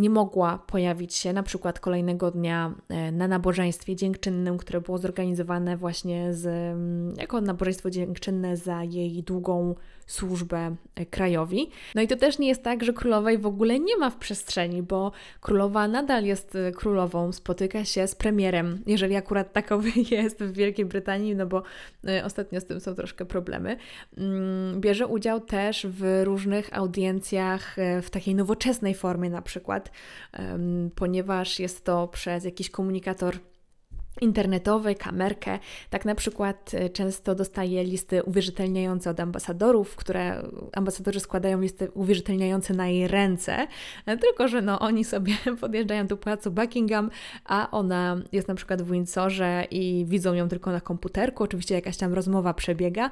nie 0.00 0.10
mogła 0.10 0.58
pojawić 0.58 1.14
się 1.14 1.32
na 1.32 1.42
przykład 1.42 1.80
kolejnego 1.80 2.30
dnia 2.30 2.74
e, 2.88 3.12
na 3.12 3.28
nabożeństwie 3.28 3.96
dziękczynnym, 3.96 4.58
które 4.58 4.80
było 4.80 4.98
zorganizowane 4.98 5.76
właśnie 5.76 6.34
z, 6.34 6.46
mm, 6.46 7.14
jako 7.16 7.40
nabożeństwo 7.40 7.90
dziękczynne 7.90 8.56
za 8.56 8.84
jej 8.84 9.22
długą 9.22 9.74
służbę 10.06 10.76
e, 10.94 11.06
krajowi. 11.06 11.70
No 11.94 12.02
i 12.02 12.08
to 12.08 12.16
też 12.16 12.38
nie 12.38 12.48
jest 12.48 12.62
tak, 12.62 12.84
że 12.84 12.92
królowej 12.92 13.38
w 13.38 13.46
ogóle 13.46 13.80
nie 13.80 13.96
ma 13.96 14.10
w 14.10 14.16
przestrzeni, 14.16 14.82
bo 14.82 15.12
królowa 15.40 15.88
nadal 15.88 16.24
jest 16.24 16.56
e, 16.56 16.72
królową, 16.72 17.32
spotyka 17.32 17.84
się 17.84 18.06
z 18.06 18.14
premierem, 18.14 18.82
jeżeli 18.86 19.16
akurat 19.16 19.52
takowy 19.52 19.90
jest 20.10 20.38
w 20.38 20.52
Wielkiej 20.52 20.84
Brytanii, 20.84 21.36
no 21.36 21.46
bo 21.46 21.62
ostatnio 22.24 22.60
z 22.60 22.64
tym 22.64 22.80
są 22.80 22.94
troszkę 22.94 23.24
problemy. 23.24 23.76
Mm, 24.18 24.80
bierze 24.80 25.06
udział 25.06 25.40
też 25.40 25.86
w 25.90 26.22
różnych 26.24 26.78
audiencjach 26.78 27.76
w 28.02 28.10
takiej 28.10 28.34
nowoczesnej 28.34 28.94
formie 28.94 29.30
na 29.30 29.42
przykład 29.42 29.89
ponieważ 30.94 31.58
jest 31.58 31.84
to 31.84 32.08
przez 32.08 32.44
jakiś 32.44 32.70
komunikator 32.70 33.38
internetowy, 34.20 34.94
kamerkę. 34.94 35.58
Tak 35.90 36.04
na 36.04 36.14
przykład 36.14 36.70
e, 36.74 36.90
często 36.90 37.34
dostaję 37.34 37.84
listy 37.84 38.22
uwierzytelniające 38.22 39.10
od 39.10 39.20
ambasadorów, 39.20 39.96
które 39.96 40.42
ambasadorzy 40.72 41.20
składają 41.20 41.60
listy 41.60 41.90
uwierzytelniające 41.90 42.74
na 42.74 42.88
jej 42.88 43.08
ręce, 43.08 43.66
e, 44.06 44.16
tylko 44.16 44.48
że 44.48 44.62
no, 44.62 44.78
oni 44.78 45.04
sobie 45.04 45.32
podjeżdżają 45.60 46.06
do 46.06 46.16
pałacu 46.16 46.50
Buckingham, 46.50 47.10
a 47.44 47.70
ona 47.70 48.22
jest 48.32 48.48
na 48.48 48.54
przykład 48.54 48.82
w 48.82 48.92
Windsorze 48.92 49.64
i 49.70 50.04
widzą 50.08 50.34
ją 50.34 50.48
tylko 50.48 50.72
na 50.72 50.80
komputerku. 50.80 51.44
Oczywiście 51.44 51.74
jakaś 51.74 51.96
tam 51.96 52.14
rozmowa 52.14 52.54
przebiega, 52.54 53.10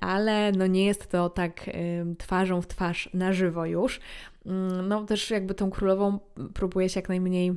ale 0.00 0.52
no 0.52 0.66
nie 0.66 0.84
jest 0.84 1.10
to 1.10 1.28
tak 1.30 1.70
twarzą 2.18 2.62
w 2.62 2.66
twarz 2.66 3.10
na 3.14 3.32
żywo 3.32 3.66
już. 3.66 4.00
Mm, 4.46 4.88
no 4.88 5.04
też 5.04 5.30
jakby 5.30 5.54
tą 5.54 5.70
królową 5.70 6.18
próbuje 6.54 6.88
się 6.88 7.00
jak 7.00 7.08
najmniej 7.08 7.48
e, 7.48 7.54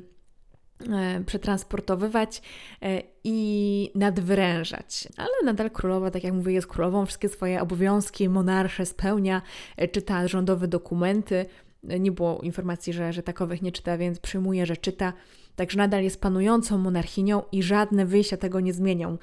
przetransportowywać 1.25 2.41
e, 2.81 3.01
i 3.23 3.91
nadwyrężać. 3.95 5.07
Ale 5.17 5.29
nadal 5.45 5.71
królowa, 5.71 6.11
tak 6.11 6.23
jak 6.23 6.33
mówię, 6.33 6.53
jest 6.53 6.67
królową, 6.67 7.05
wszystkie 7.05 7.29
swoje 7.29 7.61
obowiązki 7.61 8.29
monarsze 8.29 8.85
spełnia, 8.85 9.41
e, 9.77 9.87
czyta 9.87 10.27
rządowe 10.27 10.67
dokumenty. 10.67 11.45
Nie 11.83 12.11
było 12.11 12.39
informacji, 12.41 12.93
że, 12.93 13.13
że 13.13 13.23
takowych 13.23 13.61
nie 13.61 13.71
czyta, 13.71 13.97
więc 13.97 14.19
przyjmuje, 14.19 14.65
że 14.65 14.77
czyta. 14.77 15.13
Także 15.55 15.77
nadal 15.77 16.03
jest 16.03 16.21
panującą 16.21 16.77
monarchinią 16.77 17.41
i 17.51 17.63
żadne 17.63 18.05
wyjścia 18.05 18.37
tego 18.37 18.59
nie 18.59 18.73
zmienią. 18.73 19.17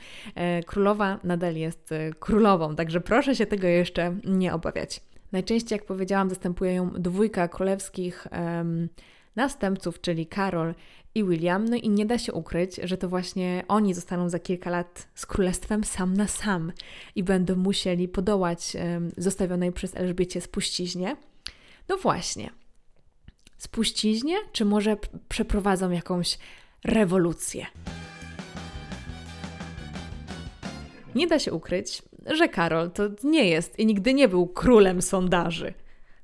Królowa 0.67 1.21
nadal 1.25 1.57
jest 1.57 1.91
królową, 2.19 2.77
także 2.77 3.01
proszę 3.01 3.37
się 3.37 3.47
tego 3.47 3.67
jeszcze 3.67 4.17
nie 4.25 4.55
obawiać. 4.55 5.01
Najczęściej, 5.33 5.77
jak 5.77 5.87
powiedziałam, 5.87 6.29
zastępuje 6.29 6.75
ją 6.75 6.91
dwójka 6.91 7.49
królewskich 7.49 8.27
um, 8.33 8.89
następców, 9.37 10.01
czyli 10.01 10.27
Karol 10.27 10.75
i 11.15 11.25
William. 11.25 11.69
No 11.69 11.77
i 11.77 11.89
nie 11.89 12.07
da 12.07 12.19
się 12.19 12.33
ukryć, 12.33 12.77
że 12.85 12.97
to 12.97 13.09
właśnie 13.09 13.65
oni 13.69 13.95
zostaną 13.95 14.29
za 14.29 14.39
kilka 14.39 14.71
lat 14.71 15.09
z 15.15 15.27
królestwem 15.27 15.85
sam 15.85 16.17
na 16.17 16.29
sam 16.29 16.73
i 17.15 17.23
będą 17.23 17.57
musieli 17.57 18.09
podołać 18.09 18.77
um, 18.77 19.11
zostawionej 19.17 19.73
przez 19.73 19.97
Elżbiecie 19.97 20.41
spuściźnie. 20.41 21.17
No 21.89 21.97
właśnie. 21.97 22.51
Spuściźnie, 23.59 24.37
czy 24.53 24.65
może 24.65 24.97
przeprowadzą 25.29 25.91
jakąś 25.91 26.39
rewolucję? 26.85 27.67
Nie 31.15 31.27
da 31.27 31.39
się 31.39 31.53
ukryć, 31.53 32.03
że 32.27 32.49
Karol 32.49 32.91
to 32.91 33.03
nie 33.25 33.49
jest 33.49 33.79
i 33.79 33.87
nigdy 33.87 34.15
nie 34.15 34.29
był 34.29 34.47
królem 34.47 35.03
sondaży. 35.03 35.75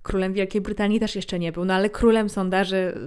Królem 0.03 0.33
Wielkiej 0.33 0.61
Brytanii 0.61 1.01
też 1.01 1.17
jeszcze 1.17 1.39
nie 1.39 1.53
był, 1.53 1.65
no 1.65 1.75
ale 1.75 1.91
królem 1.91 2.29
sondaży 2.29 2.99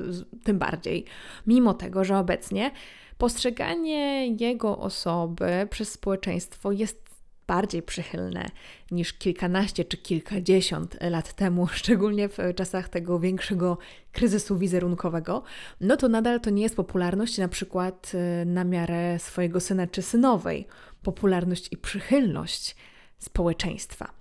tym 0.44 0.60
bardziej. 0.60 1.06
Mimo 1.48 1.74
tego, 1.74 2.04
że 2.04 2.18
obecnie 2.18 2.72
Postrzeganie 3.18 4.28
jego 4.28 4.78
osoby 4.78 5.68
przez 5.70 5.92
społeczeństwo 5.92 6.72
jest 6.72 7.04
bardziej 7.48 7.82
przychylne 7.82 8.50
niż 8.92 9.14
kilkanaście 9.14 9.86
czy 9.86 9.98
kilkadziesiąt 9.98 10.98
lat 11.02 11.34
temu, 11.34 11.68
szczególnie 11.74 12.30
w 12.30 12.38
czasach 12.56 12.90
tego 12.90 13.20
większego 13.20 13.78
kryzysu 14.12 14.58
wizerunkowego, 14.58 15.44
no 15.82 15.98
to 15.98 16.10
nadal 16.10 16.42
to 16.42 16.50
nie 16.50 16.64
jest 16.64 16.76
popularność 16.76 17.38
na 17.38 17.48
przykład 17.48 18.12
y, 18.42 18.46
na 18.46 18.64
miarę 18.64 19.20
swojego 19.20 19.60
syna 19.60 19.88
czy 19.88 20.02
synowej, 20.02 20.68
popularność 21.04 21.68
i 21.72 21.78
przychylność 21.78 22.76
społeczeństwa. 23.20 24.14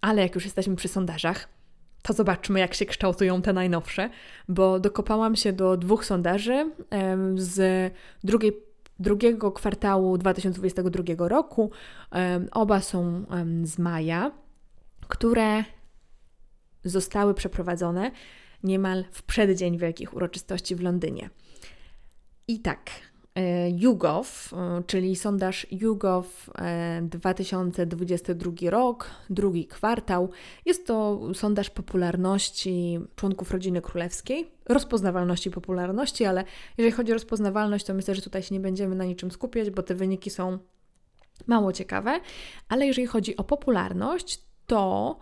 Ale 0.00 0.22
jak 0.22 0.34
już 0.34 0.44
jesteśmy 0.44 0.76
przy 0.76 0.88
sondażach, 0.88 1.48
to 2.02 2.12
zobaczmy, 2.12 2.60
jak 2.60 2.74
się 2.74 2.86
kształtują 2.86 3.42
te 3.42 3.52
najnowsze, 3.52 4.10
bo 4.48 4.80
dokopałam 4.80 5.36
się 5.36 5.52
do 5.52 5.76
dwóch 5.76 6.04
sondaży 6.04 6.70
z 7.34 7.92
drugiej 8.24 8.52
drugiego 8.98 9.52
kwartału 9.52 10.18
2022 10.18 11.28
roku. 11.28 11.70
Oba 12.52 12.80
są 12.80 13.24
z 13.64 13.78
maja, 13.78 14.30
które 15.08 15.64
zostały 16.84 17.34
przeprowadzone 17.34 18.10
niemal 18.64 19.04
w 19.12 19.22
przeddzień 19.22 19.78
wielkich 19.78 20.14
uroczystości 20.14 20.76
w 20.76 20.80
Londynie. 20.80 21.30
I 22.48 22.60
tak, 22.60 22.90
YouGov, 23.76 24.24
e, 24.52 24.82
czyli 24.86 25.16
sondaż 25.16 25.66
YouGov 25.70 26.50
2022 27.02 28.50
e, 28.62 28.70
rok, 28.70 29.10
drugi 29.30 29.66
kwartał. 29.66 30.30
Jest 30.66 30.86
to 30.86 31.20
sondaż 31.34 31.70
popularności 31.70 33.00
członków 33.16 33.50
rodziny 33.50 33.82
królewskiej, 33.82 34.50
rozpoznawalności 34.68 35.50
popularności, 35.50 36.24
ale 36.24 36.44
jeżeli 36.78 36.92
chodzi 36.92 37.12
o 37.12 37.14
rozpoznawalność, 37.14 37.86
to 37.86 37.94
myślę, 37.94 38.14
że 38.14 38.22
tutaj 38.22 38.42
się 38.42 38.54
nie 38.54 38.60
będziemy 38.60 38.94
na 38.94 39.04
niczym 39.04 39.30
skupiać, 39.30 39.70
bo 39.70 39.82
te 39.82 39.94
wyniki 39.94 40.30
są 40.30 40.58
mało 41.46 41.72
ciekawe, 41.72 42.20
ale 42.68 42.86
jeżeli 42.86 43.06
chodzi 43.06 43.36
o 43.36 43.44
popularność, 43.44 44.42
to 44.66 45.16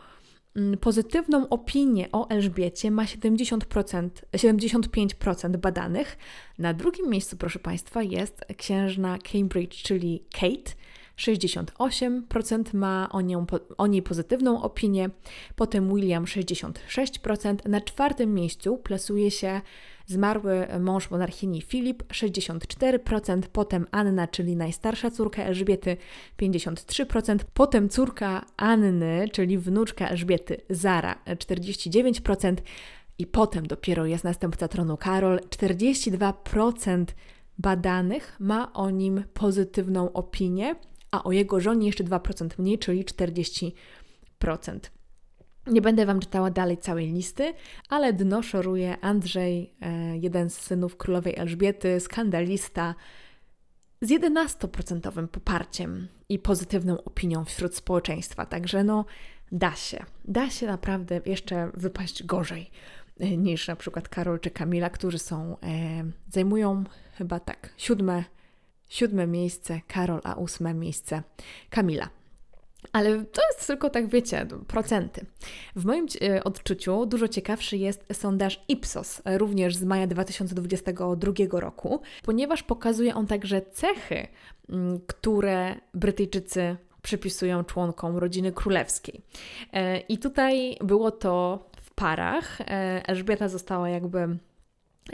pozytywną 0.81 1.49
opinię 1.49 2.09
o 2.13 2.29
Elżbiecie 2.29 2.91
ma 2.91 3.05
70%, 3.05 4.09
75% 4.33 5.57
badanych. 5.57 6.19
Na 6.59 6.75
drugim 6.75 7.11
miejscu, 7.11 7.37
proszę 7.37 7.59
Państwa, 7.59 8.03
jest 8.03 8.45
księżna 8.57 9.19
Cambridge, 9.33 9.83
czyli 9.83 10.25
Kate. 10.33 10.73
68% 11.19 12.75
ma 12.75 13.09
o, 13.13 13.21
nią, 13.21 13.47
o 13.79 13.87
niej 13.87 14.03
pozytywną 14.03 14.63
opinię, 14.63 15.11
potem 15.57 15.95
William 15.95 16.25
66%. 16.25 17.69
Na 17.69 17.81
czwartym 17.81 18.35
miejscu 18.35 18.77
plasuje 18.77 19.31
się 19.31 19.61
Zmarły 20.09 20.67
mąż 20.81 21.11
monarchini 21.11 21.63
Filip 21.63 22.03
64%, 22.03 23.43
potem 23.53 23.87
Anna, 23.91 24.27
czyli 24.27 24.57
najstarsza 24.57 25.11
córka 25.11 25.43
Elżbiety 25.43 25.97
53%, 26.39 27.39
potem 27.55 27.89
córka 27.89 28.45
Anny, 28.57 29.29
czyli 29.33 29.59
wnuczka 29.59 30.09
Elżbiety 30.09 30.57
Zara 30.71 31.19
49% 31.27 32.57
i 33.19 33.27
potem 33.27 33.67
dopiero 33.67 34.07
jest 34.07 34.25
następca 34.25 34.69
tronu 34.69 34.97
Karol 34.97 35.39
42% 35.39 37.05
badanych 37.59 38.37
ma 38.41 38.73
o 38.73 38.91
nim 38.91 39.25
pozytywną 39.35 40.13
opinię, 40.13 40.75
a 41.11 41.25
o 41.25 41.33
jego 41.33 41.61
żonie 41.61 41.87
jeszcze 41.87 42.05
2% 42.05 42.49
mniej, 42.59 42.79
czyli 42.79 43.05
40%. 43.05 43.73
Nie 45.69 45.83
będę 45.83 46.07
Wam 46.07 46.21
czytała 46.21 46.51
dalej 46.51 46.79
całej 46.79 47.13
listy, 47.13 47.55
ale 47.89 48.13
dno 48.13 48.43
szoruje 48.43 49.01
Andrzej, 49.01 49.75
e, 49.81 50.19
jeden 50.19 50.51
z 50.51 50.55
synów 50.59 50.97
królowej 50.97 51.35
Elżbiety, 51.37 52.01
skandalista, 52.01 52.95
z 54.01 54.11
11% 54.11 55.29
poparciem 55.29 56.09
i 56.29 56.39
pozytywną 56.39 57.05
opinią 57.05 57.45
wśród 57.45 57.77
społeczeństwa. 57.77 58.47
Także 58.47 58.85
no, 58.85 59.05
da 59.53 59.75
się. 59.75 60.05
Da 60.25 60.51
się 60.51 60.67
naprawdę 60.67 61.21
jeszcze 61.27 61.71
wypaść 61.75 62.23
gorzej 62.25 62.71
e, 63.21 63.37
niż 63.37 63.69
na 63.69 63.77
przykład 63.77 64.09
Karol 64.09 64.41
czy 64.41 64.51
Kamila, 64.51 64.91
którzy 64.91 65.19
są, 65.19 65.57
e, 65.63 66.05
zajmują 66.29 66.85
chyba 67.13 67.41
tak, 67.41 67.73
siódme, 67.77 68.25
siódme 68.89 69.27
miejsce 69.27 69.81
Karol, 69.89 70.21
a 70.25 70.35
ósme 70.35 70.75
miejsce 70.75 71.23
Kamila. 71.71 72.18
Ale 72.93 73.25
to 73.25 73.43
jest 73.53 73.67
tylko 73.67 73.91
tak, 73.91 74.09
wiecie, 74.09 74.47
procenty. 74.67 75.27
W 75.77 75.85
moim 75.85 76.07
e, 76.23 76.45
odczuciu 76.45 77.07
dużo 77.07 77.29
ciekawszy 77.29 77.77
jest 77.77 78.05
sondaż 78.13 78.65
Ipsos, 78.69 79.23
również 79.25 79.77
z 79.77 79.85
maja 79.85 80.07
2022 80.07 81.33
roku, 81.61 82.01
ponieważ 82.23 82.63
pokazuje 82.63 83.15
on 83.15 83.27
także 83.27 83.63
cechy, 83.63 84.29
mm, 84.69 85.01
które 85.07 85.75
Brytyjczycy 85.95 86.77
przypisują 87.03 87.65
członkom 87.65 88.17
rodziny 88.17 88.53
królewskiej. 88.53 89.23
E, 89.73 89.99
I 89.99 90.19
tutaj 90.19 90.77
było 90.85 91.11
to 91.11 91.65
w 91.83 91.91
parach. 91.91 92.61
E, 92.61 92.65
Elżbieta 93.09 93.49
została 93.49 93.89
jakby 93.89 94.19
E, 94.19 94.48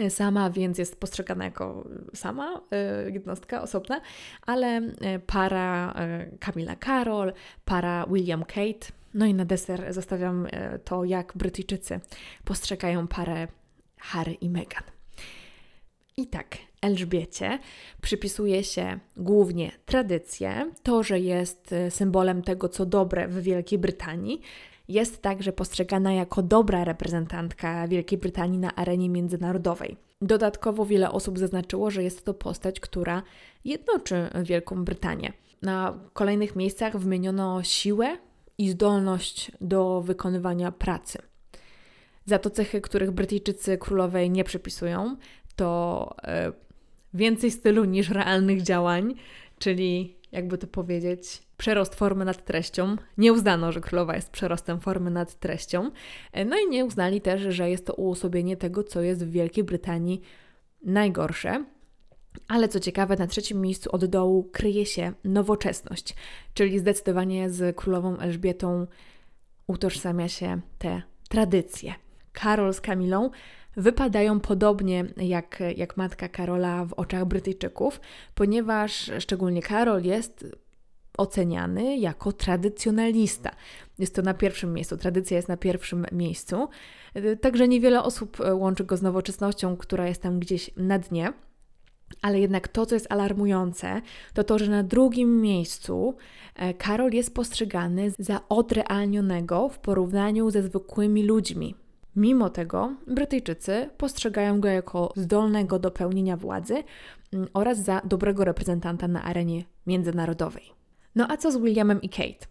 sama, 0.08 0.50
więc 0.50 0.78
jest 0.78 1.00
postrzegana 1.00 1.44
jako 1.44 1.88
sama 2.14 2.60
e, 2.70 3.10
jednostka 3.10 3.62
osobna, 3.62 4.00
ale 4.46 4.80
para 5.26 5.94
Kamila 6.40 6.76
Karol, 6.76 7.32
para 7.64 8.06
William 8.06 8.44
Kate. 8.44 8.92
No 9.14 9.26
i 9.26 9.34
na 9.34 9.44
deser 9.44 9.92
zostawiam 9.92 10.46
to, 10.84 11.04
jak 11.04 11.32
Brytyjczycy 11.36 12.00
postrzegają 12.44 13.06
parę 13.06 13.48
Harry 13.98 14.32
i 14.32 14.50
Meghan. 14.50 14.84
I 16.16 16.26
tak, 16.26 16.56
Elżbiecie 16.82 17.58
przypisuje 18.00 18.64
się 18.64 18.98
głównie 19.16 19.72
tradycję, 19.86 20.72
to, 20.82 21.02
że 21.02 21.20
jest 21.20 21.74
symbolem 21.90 22.42
tego, 22.42 22.68
co 22.68 22.86
dobre 22.86 23.28
w 23.28 23.42
Wielkiej 23.42 23.78
Brytanii, 23.78 24.40
jest 24.88 25.22
także 25.22 25.52
postrzegana 25.52 26.12
jako 26.12 26.42
dobra 26.42 26.84
reprezentantka 26.84 27.88
Wielkiej 27.88 28.18
Brytanii 28.18 28.58
na 28.58 28.74
arenie 28.74 29.08
międzynarodowej. 29.08 29.96
Dodatkowo 30.22 30.86
wiele 30.86 31.12
osób 31.12 31.38
zaznaczyło, 31.38 31.90
że 31.90 32.02
jest 32.02 32.24
to 32.24 32.34
postać, 32.34 32.80
która 32.80 33.22
jednoczy 33.64 34.28
Wielką 34.44 34.84
Brytanię. 34.84 35.32
Na 35.62 35.98
kolejnych 36.12 36.56
miejscach 36.56 36.98
wymieniono 36.98 37.62
siłę 37.62 38.16
i 38.58 38.70
zdolność 38.70 39.52
do 39.60 40.00
wykonywania 40.00 40.72
pracy. 40.72 41.18
Za 42.26 42.38
to 42.38 42.50
cechy, 42.50 42.80
których 42.80 43.10
Brytyjczycy 43.10 43.78
królowej 43.78 44.30
nie 44.30 44.44
przypisują, 44.44 45.16
to 45.56 46.10
e, 46.22 46.52
więcej 47.14 47.50
stylu 47.50 47.84
niż 47.84 48.10
realnych 48.10 48.62
działań, 48.62 49.14
czyli 49.58 50.16
jakby 50.34 50.58
to 50.58 50.66
powiedzieć, 50.66 51.42
przerost 51.56 51.94
formy 51.94 52.24
nad 52.24 52.44
treścią. 52.44 52.96
Nie 53.18 53.32
uznano, 53.32 53.72
że 53.72 53.80
królowa 53.80 54.14
jest 54.14 54.30
przerostem 54.30 54.80
formy 54.80 55.10
nad 55.10 55.38
treścią. 55.38 55.90
E, 56.32 56.44
no 56.44 56.56
i 56.58 56.70
nie 56.70 56.84
uznali 56.84 57.20
też, 57.20 57.42
że 57.42 57.70
jest 57.70 57.86
to 57.86 57.94
uosobienie 57.94 58.56
tego, 58.56 58.84
co 58.84 59.02
jest 59.02 59.24
w 59.24 59.30
Wielkiej 59.30 59.64
Brytanii 59.64 60.20
najgorsze. 60.82 61.64
Ale 62.48 62.68
co 62.68 62.80
ciekawe, 62.80 63.16
na 63.16 63.26
trzecim 63.26 63.60
miejscu 63.60 63.90
od 63.92 64.04
dołu 64.04 64.50
kryje 64.52 64.86
się 64.86 65.12
nowoczesność, 65.24 66.14
czyli 66.54 66.78
zdecydowanie 66.78 67.50
z 67.50 67.76
królową 67.76 68.18
Elżbietą 68.18 68.86
utożsamia 69.66 70.28
się 70.28 70.60
te 70.78 71.02
tradycje. 71.28 71.94
Karol 72.32 72.74
z 72.74 72.80
Kamilą 72.80 73.30
wypadają 73.76 74.40
podobnie 74.40 75.04
jak, 75.16 75.62
jak 75.76 75.96
matka 75.96 76.28
Karola 76.28 76.84
w 76.84 76.92
oczach 76.92 77.24
Brytyjczyków, 77.24 78.00
ponieważ 78.34 79.10
szczególnie 79.18 79.62
Karol 79.62 80.02
jest 80.02 80.46
oceniany 81.18 81.98
jako 81.98 82.32
tradycjonalista. 82.32 83.50
Jest 83.98 84.14
to 84.14 84.22
na 84.22 84.34
pierwszym 84.34 84.72
miejscu, 84.72 84.96
tradycja 84.96 85.36
jest 85.36 85.48
na 85.48 85.56
pierwszym 85.56 86.06
miejscu. 86.12 86.68
Także 87.40 87.68
niewiele 87.68 88.02
osób 88.02 88.38
łączy 88.52 88.84
go 88.84 88.96
z 88.96 89.02
nowoczesnością, 89.02 89.76
która 89.76 90.08
jest 90.08 90.22
tam 90.22 90.40
gdzieś 90.40 90.70
na 90.76 90.98
dnie. 90.98 91.32
Ale 92.22 92.40
jednak 92.40 92.68
to, 92.68 92.86
co 92.86 92.94
jest 92.94 93.12
alarmujące, 93.12 94.02
to 94.34 94.44
to, 94.44 94.58
że 94.58 94.70
na 94.70 94.82
drugim 94.82 95.40
miejscu 95.40 96.14
e, 96.54 96.74
Karol 96.74 97.12
jest 97.12 97.34
postrzegany 97.34 98.12
za 98.18 98.40
odrealnionego 98.48 99.68
w 99.68 99.78
porównaniu 99.78 100.50
ze 100.50 100.62
zwykłymi 100.62 101.22
ludźmi. 101.22 101.74
Mimo 102.16 102.50
tego 102.50 102.92
Brytyjczycy 103.06 103.88
postrzegają 103.96 104.60
go 104.60 104.68
jako 104.68 105.12
zdolnego 105.16 105.78
do 105.78 105.90
pełnienia 105.90 106.36
władzy 106.36 106.74
mm, 107.32 107.48
oraz 107.54 107.78
za 107.78 108.00
dobrego 108.04 108.44
reprezentanta 108.44 109.08
na 109.08 109.22
arenie 109.22 109.64
międzynarodowej. 109.86 110.64
No 111.14 111.26
a 111.30 111.36
co 111.36 111.52
z 111.52 111.56
Williamem 111.56 112.02
i 112.02 112.08
Kate? 112.08 112.46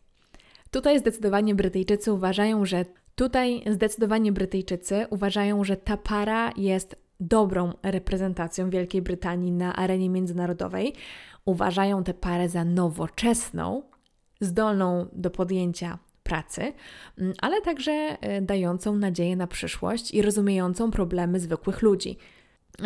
Tutaj 0.71 0.99
zdecydowanie 0.99 1.55
Brytyjczycy 1.55 2.13
uważają, 2.13 2.65
że 2.65 2.85
tutaj 3.15 3.63
zdecydowanie 3.71 4.31
Brytyjczycy 4.31 5.05
uważają, 5.09 5.63
że 5.63 5.77
ta 5.77 5.97
para 5.97 6.51
jest 6.57 6.95
dobrą 7.19 7.73
reprezentacją 7.83 8.69
Wielkiej 8.69 9.01
Brytanii 9.01 9.51
na 9.51 9.75
arenie 9.75 10.09
międzynarodowej. 10.09 10.93
Uważają 11.45 12.03
tę 12.03 12.13
parę 12.13 12.49
za 12.49 12.65
nowoczesną, 12.65 13.83
zdolną 14.41 15.05
do 15.13 15.29
podjęcia 15.29 15.99
pracy, 16.23 16.73
mm, 17.17 17.33
ale 17.41 17.61
także 17.61 17.91
e, 17.91 18.41
dającą 18.41 18.95
nadzieję 18.95 19.35
na 19.35 19.47
przyszłość 19.47 20.13
i 20.13 20.21
rozumiejącą 20.21 20.91
problemy 20.91 21.39
zwykłych 21.39 21.81
ludzi. 21.81 22.17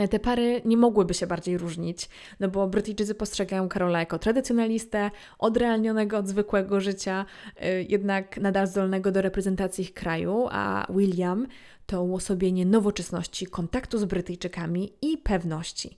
te 0.10 0.19
pary 0.19 0.62
nie 0.65 0.78
mogłyby 0.78 1.13
się 1.13 1.28
bardziej 1.28 1.58
różnić, 1.58 2.10
no 2.39 2.47
bo 2.47 2.67
Brytyjczycy 2.67 3.15
postrzegają 3.15 3.69
Karola 3.69 4.00
jako 4.00 4.19
tradycjonalistę, 4.19 5.12
odrealnionego 5.39 6.17
od 6.17 6.28
zwykłego 6.28 6.82
życia, 6.82 7.26
y, 7.65 7.86
jednak 7.89 8.38
nadal 8.38 8.67
zdolnego 8.67 9.12
do 9.12 9.21
reprezentacji 9.21 9.84
ich 9.84 9.93
kraju, 9.93 10.47
a 10.52 10.88
William 10.89 11.47
to 11.86 12.04
uosobienie 12.04 12.65
nowoczesności, 12.65 13.45
kontaktu 13.45 13.97
z 13.97 14.06
Brytyjczykami 14.06 14.93
i 15.02 15.17
pewności, 15.17 15.97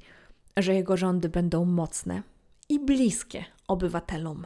że 0.57 0.73
jego 0.73 0.97
rządy 0.97 1.29
będą 1.29 1.65
mocne 1.65 2.21
i 2.69 2.79
bliskie 2.79 3.45
obywatelom. 3.67 4.45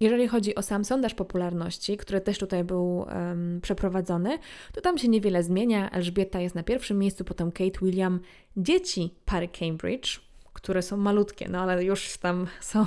Jeżeli 0.00 0.28
chodzi 0.28 0.54
o 0.54 0.62
sam 0.62 0.84
sondaż 0.84 1.14
popularności, 1.14 1.96
który 1.96 2.20
też 2.20 2.38
tutaj 2.38 2.64
był 2.64 2.96
um, 2.98 3.60
przeprowadzony, 3.62 4.38
to 4.72 4.80
tam 4.80 4.98
się 4.98 5.08
niewiele 5.08 5.42
zmienia. 5.42 5.90
Elżbieta 5.90 6.40
jest 6.40 6.54
na 6.54 6.62
pierwszym 6.62 6.98
miejscu, 6.98 7.24
potem 7.24 7.52
Kate, 7.52 7.80
William, 7.82 8.20
dzieci 8.56 9.14
pary 9.24 9.48
Cambridge, 9.48 10.20
które 10.52 10.82
są 10.82 10.96
malutkie, 10.96 11.48
no 11.48 11.60
ale 11.60 11.84
już 11.84 12.18
tam 12.18 12.46
są, 12.60 12.86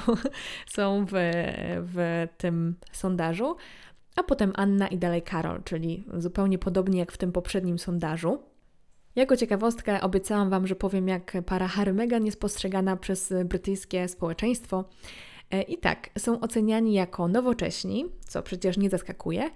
są 0.67 1.05
w, 1.05 1.11
w 1.93 2.27
tym 2.37 2.75
sondażu. 2.91 3.55
A 4.15 4.23
potem 4.23 4.51
Anna 4.55 4.87
i 4.87 4.97
dalej 4.97 5.21
Karol, 5.21 5.63
czyli 5.63 6.03
zupełnie 6.17 6.59
podobnie 6.59 6.99
jak 6.99 7.11
w 7.11 7.17
tym 7.17 7.31
poprzednim 7.31 7.79
sondażu. 7.79 8.43
Jako 9.15 9.37
ciekawostkę 9.37 10.01
obiecałam 10.01 10.49
Wam, 10.49 10.67
że 10.67 10.75
powiem, 10.75 11.07
jak 11.07 11.37
para 11.45 11.67
Harry 11.67 11.93
Meghan 11.93 12.25
jest 12.25 12.39
postrzegana 12.39 12.97
przez 12.97 13.33
brytyjskie 13.45 14.07
społeczeństwo. 14.07 14.85
E, 15.53 15.61
I 15.61 15.77
tak, 15.77 16.09
są 16.17 16.39
oceniani 16.39 16.93
jako 16.93 17.27
nowocześni, 17.27 18.05
co 18.27 18.43
przecież 18.43 18.77
nie 18.77 18.89
zaskakuje, 18.89 19.49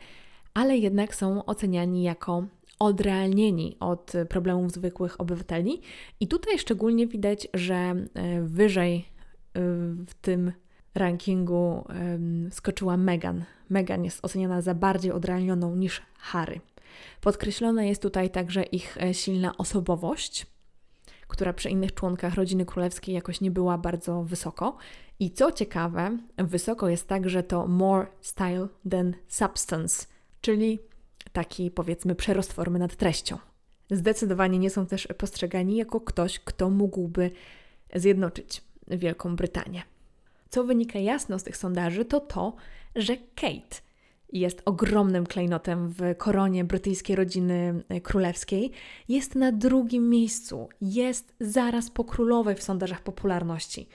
ale 0.53 0.77
jednak 0.77 1.15
są 1.15 1.45
oceniani 1.45 2.03
jako 2.03 2.45
odrealnieni 2.79 3.75
od 3.79 4.13
problemów 4.29 4.71
zwykłych 4.71 5.21
obywateli. 5.21 5.81
I 6.19 6.27
tutaj 6.27 6.59
szczególnie 6.59 7.07
widać, 7.07 7.47
że 7.53 7.75
e, 7.75 8.05
wyżej 8.41 8.95
e, 8.95 9.03
w 10.07 10.13
tym 10.21 10.51
rankingu 10.95 11.85
skoczyła 12.51 12.97
Meghan. 12.97 13.43
Meghan 13.69 14.05
jest 14.05 14.25
oceniana 14.25 14.61
za 14.61 14.73
bardziej 14.73 15.11
odrealnioną 15.11 15.75
niż 15.75 16.01
Harry. 16.17 16.61
Podkreślona 17.21 17.83
jest 17.83 18.01
tutaj 18.01 18.29
także 18.29 18.63
ich 18.63 18.97
silna 19.11 19.57
osobowość, 19.57 20.45
która 21.27 21.53
przy 21.53 21.69
innych 21.69 21.93
członkach 21.93 22.35
rodziny 22.35 22.65
królewskiej 22.65 23.15
jakoś 23.15 23.41
nie 23.41 23.51
była 23.51 23.77
bardzo 23.77 24.23
wysoko. 24.23 24.77
I 25.19 25.31
co 25.31 25.51
ciekawe, 25.51 26.17
wysoko 26.37 26.89
jest 26.89 27.07
także 27.07 27.43
to 27.43 27.67
more 27.67 28.07
style 28.21 28.67
than 28.91 29.13
substance, 29.27 30.05
czyli 30.41 30.79
taki 31.33 31.71
powiedzmy 31.71 32.15
przerost 32.15 32.53
formy 32.53 32.79
nad 32.79 32.95
treścią. 32.95 33.37
Zdecydowanie 33.91 34.59
nie 34.59 34.69
są 34.69 34.85
też 34.85 35.07
postrzegani 35.17 35.77
jako 35.77 36.01
ktoś, 36.01 36.39
kto 36.39 36.69
mógłby 36.69 37.31
zjednoczyć 37.95 38.61
Wielką 38.87 39.35
Brytanię. 39.35 39.83
Co 40.49 40.63
wynika 40.63 40.99
jasno 40.99 41.39
z 41.39 41.43
tych 41.43 41.57
sondaży, 41.57 42.05
to 42.05 42.19
to, 42.19 42.55
że 42.95 43.17
Kate 43.17 43.81
jest 44.33 44.61
ogromnym 44.65 45.25
klejnotem 45.25 45.89
w 45.89 46.17
koronie 46.17 46.63
brytyjskiej 46.63 47.15
rodziny 47.15 47.83
królewskiej, 48.03 48.71
jest 49.09 49.35
na 49.35 49.51
drugim 49.51 50.09
miejscu, 50.09 50.69
jest 50.81 51.33
zaraz 51.39 51.89
po 51.89 52.03
królowej 52.03 52.55
w 52.55 52.63
sondażach 52.63 53.01
popularności 53.01 53.87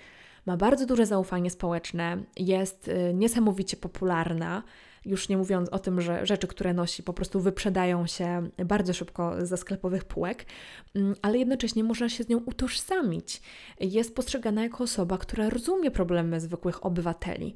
ma 0.47 0.57
bardzo 0.57 0.87
duże 0.87 1.07
zaufanie 1.07 1.51
społeczne, 1.51 2.23
jest 2.37 2.89
y, 2.89 3.15
niesamowicie 3.15 3.77
popularna. 3.77 4.63
Już 5.05 5.29
nie 5.29 5.37
mówiąc 5.37 5.69
o 5.69 5.79
tym, 5.79 6.01
że 6.01 6.27
rzeczy, 6.27 6.47
które 6.47 6.75
nosi, 6.75 7.03
po 7.03 7.13
prostu 7.13 7.41
wyprzedają 7.41 8.07
się 8.07 8.49
bardzo 8.65 8.93
szybko 8.93 9.47
ze 9.47 9.57
sklepowych 9.57 10.05
półek, 10.05 10.47
mm, 10.95 11.15
ale 11.23 11.39
jednocześnie 11.39 11.85
można 11.85 12.09
się 12.09 12.25
z 12.25 12.29
nią 12.29 12.39
utożsamić. 12.39 13.43
Jest 13.81 14.15
postrzegana 14.15 14.63
jako 14.63 14.85
osoba, 14.85 15.19
która 15.19 15.51
rozumie 15.51 15.91
problemy 15.91 16.41
zwykłych 16.41 16.87
obywateli 16.87 17.55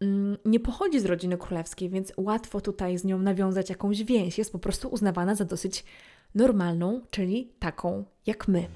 mm, 0.00 0.36
nie 0.44 0.60
pochodzi 0.60 1.00
z 1.00 1.06
rodziny 1.06 1.38
królewskiej, 1.38 1.90
więc 1.90 2.12
łatwo 2.16 2.60
tutaj 2.60 2.98
z 2.98 3.04
nią 3.04 3.18
nawiązać 3.18 3.70
jakąś 3.70 4.02
więź. 4.02 4.38
Jest 4.38 4.52
po 4.52 4.58
prostu 4.58 4.88
uznawana 4.88 5.34
za 5.34 5.44
dosyć 5.44 5.84
normalną, 6.34 7.00
czyli 7.10 7.52
taką 7.58 8.04
jak 8.26 8.48
my. 8.48 8.68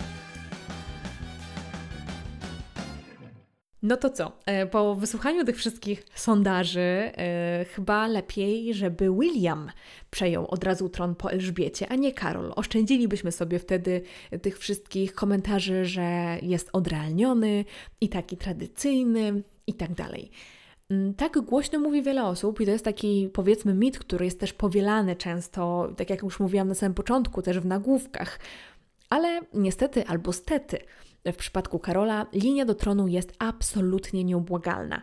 No 3.87 3.97
to 3.97 4.11
co? 4.11 4.33
E, 4.47 4.67
po 4.67 4.95
wysłuchaniu 4.95 5.45
tych 5.45 5.57
wszystkich 5.57 6.05
sondaży, 6.15 6.81
e, 6.81 7.65
chyba 7.75 8.07
lepiej, 8.07 8.75
żeby 8.75 9.11
William 9.21 9.71
przejął 10.11 10.47
od 10.47 10.65
razu 10.65 10.89
tron 10.89 11.15
po 11.15 11.33
Elżbiecie, 11.33 11.89
a 11.89 11.95
nie 11.95 12.13
Karol. 12.13 12.53
Oszczędzilibyśmy 12.57 13.33
sobie 13.33 13.59
wtedy 13.59 14.03
tych 14.43 14.59
wszystkich 14.59 15.15
komentarzy, 15.15 15.85
że 15.85 16.39
jest 16.43 16.69
odrealniony 16.73 17.65
i 18.01 18.09
taki 18.09 18.37
tradycyjny 18.37 19.43
i 19.67 19.75
tak 19.75 19.95
dalej. 19.95 20.31
Mm, 20.91 21.15
tak 21.15 21.41
głośno 21.41 21.79
mówi 21.79 22.03
wiele 22.03 22.25
osób 22.25 22.61
i 22.61 22.67
to 22.67 22.71
jest 22.71 22.85
taki 22.85 23.31
powiedzmy 23.33 23.75
mit, 23.75 23.99
który 23.99 24.25
jest 24.25 24.41
też 24.41 24.53
powielany 24.53 25.17
często, 25.17 25.93
tak 25.97 26.11
jak 26.11 26.23
już 26.23 26.41
mówiłam 26.41 26.69
na 26.69 26.75
samym 26.75 26.95
początku, 26.95 27.43
też 27.43 27.61
w 27.61 27.67
nagłówkach. 27.67 28.39
Ale 29.11 29.41
niestety 29.55 30.07
albo 30.07 30.33
stety, 30.33 30.79
w 31.33 31.37
przypadku 31.37 31.79
Karola 31.79 32.27
linia 32.33 32.65
do 32.65 32.75
tronu 32.75 33.09
jest 33.09 33.33
absolutnie 33.39 34.25
nieubłagalna. 34.25 35.03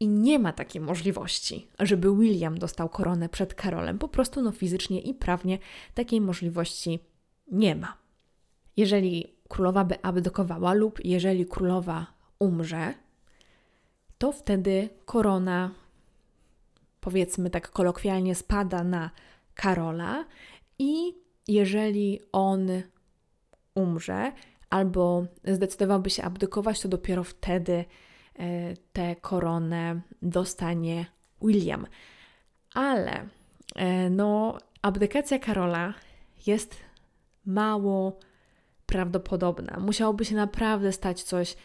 I 0.00 0.08
nie 0.08 0.38
ma 0.38 0.52
takiej 0.52 0.80
możliwości, 0.80 1.68
żeby 1.78 2.16
William 2.16 2.58
dostał 2.58 2.88
koronę 2.88 3.28
przed 3.28 3.54
Karolem. 3.54 3.98
Po 3.98 4.08
prostu 4.08 4.42
no, 4.42 4.52
fizycznie 4.52 5.00
i 5.00 5.14
prawnie 5.14 5.58
takiej 5.94 6.20
możliwości 6.20 6.98
nie 7.52 7.76
ma. 7.76 7.96
Jeżeli 8.76 9.36
królowa 9.48 9.84
by 9.84 10.02
abdykowała 10.02 10.72
lub 10.72 11.04
jeżeli 11.04 11.46
królowa 11.46 12.06
umrze, 12.38 12.94
to 14.18 14.32
wtedy 14.32 14.88
korona, 15.04 15.70
powiedzmy 17.00 17.50
tak 17.50 17.70
kolokwialnie, 17.70 18.34
spada 18.34 18.84
na 18.84 19.10
Karola 19.54 20.24
i 20.78 21.14
jeżeli 21.48 22.20
on 22.32 22.68
umrze, 23.74 24.32
albo 24.70 25.26
zdecydowałby 25.44 26.10
się 26.10 26.22
abdykować, 26.22 26.80
to 26.80 26.88
dopiero 26.88 27.24
wtedy 27.24 27.72
e, 28.38 28.74
tę 28.92 29.16
koronę 29.16 30.00
dostanie 30.22 31.06
William. 31.42 31.86
Ale 32.74 33.28
e, 33.76 34.10
no, 34.10 34.58
abdykacja 34.82 35.38
Karola 35.38 35.94
jest 36.46 36.76
mało 37.46 38.18
prawdopodobna. 38.86 39.80
Musiałoby 39.80 40.24
się 40.24 40.34
naprawdę 40.34 40.92
stać 40.92 41.22
coś 41.22 41.56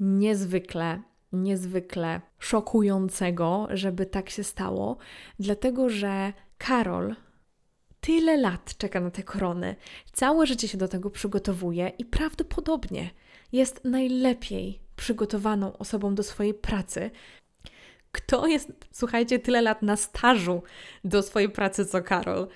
niezwykle, 0.00 1.02
niezwykle 1.32 2.20
szokującego, 2.38 3.68
żeby 3.70 4.06
tak 4.06 4.30
się 4.30 4.44
stało, 4.44 4.96
dlatego 5.38 5.88
że 5.88 6.32
Karol 6.58 7.14
tyle 8.04 8.36
lat 8.36 8.76
czeka 8.78 9.00
na 9.00 9.10
tę 9.10 9.22
koronę, 9.22 9.76
całe 10.12 10.46
życie 10.46 10.68
się 10.68 10.78
do 10.78 10.88
tego 10.88 11.10
przygotowuje 11.10 11.92
i 11.98 12.04
prawdopodobnie 12.04 13.10
jest 13.52 13.84
najlepiej 13.84 14.80
przygotowaną 14.96 15.78
osobą 15.78 16.14
do 16.14 16.22
swojej 16.22 16.54
pracy, 16.54 17.10
kto 18.12 18.46
jest, 18.46 18.72
słuchajcie, 18.92 19.38
tyle 19.38 19.62
lat 19.62 19.82
na 19.82 19.96
stażu 19.96 20.62
do 21.04 21.22
swojej 21.22 21.48
pracy 21.48 21.86
co 21.86 22.02
Karol. 22.02 22.48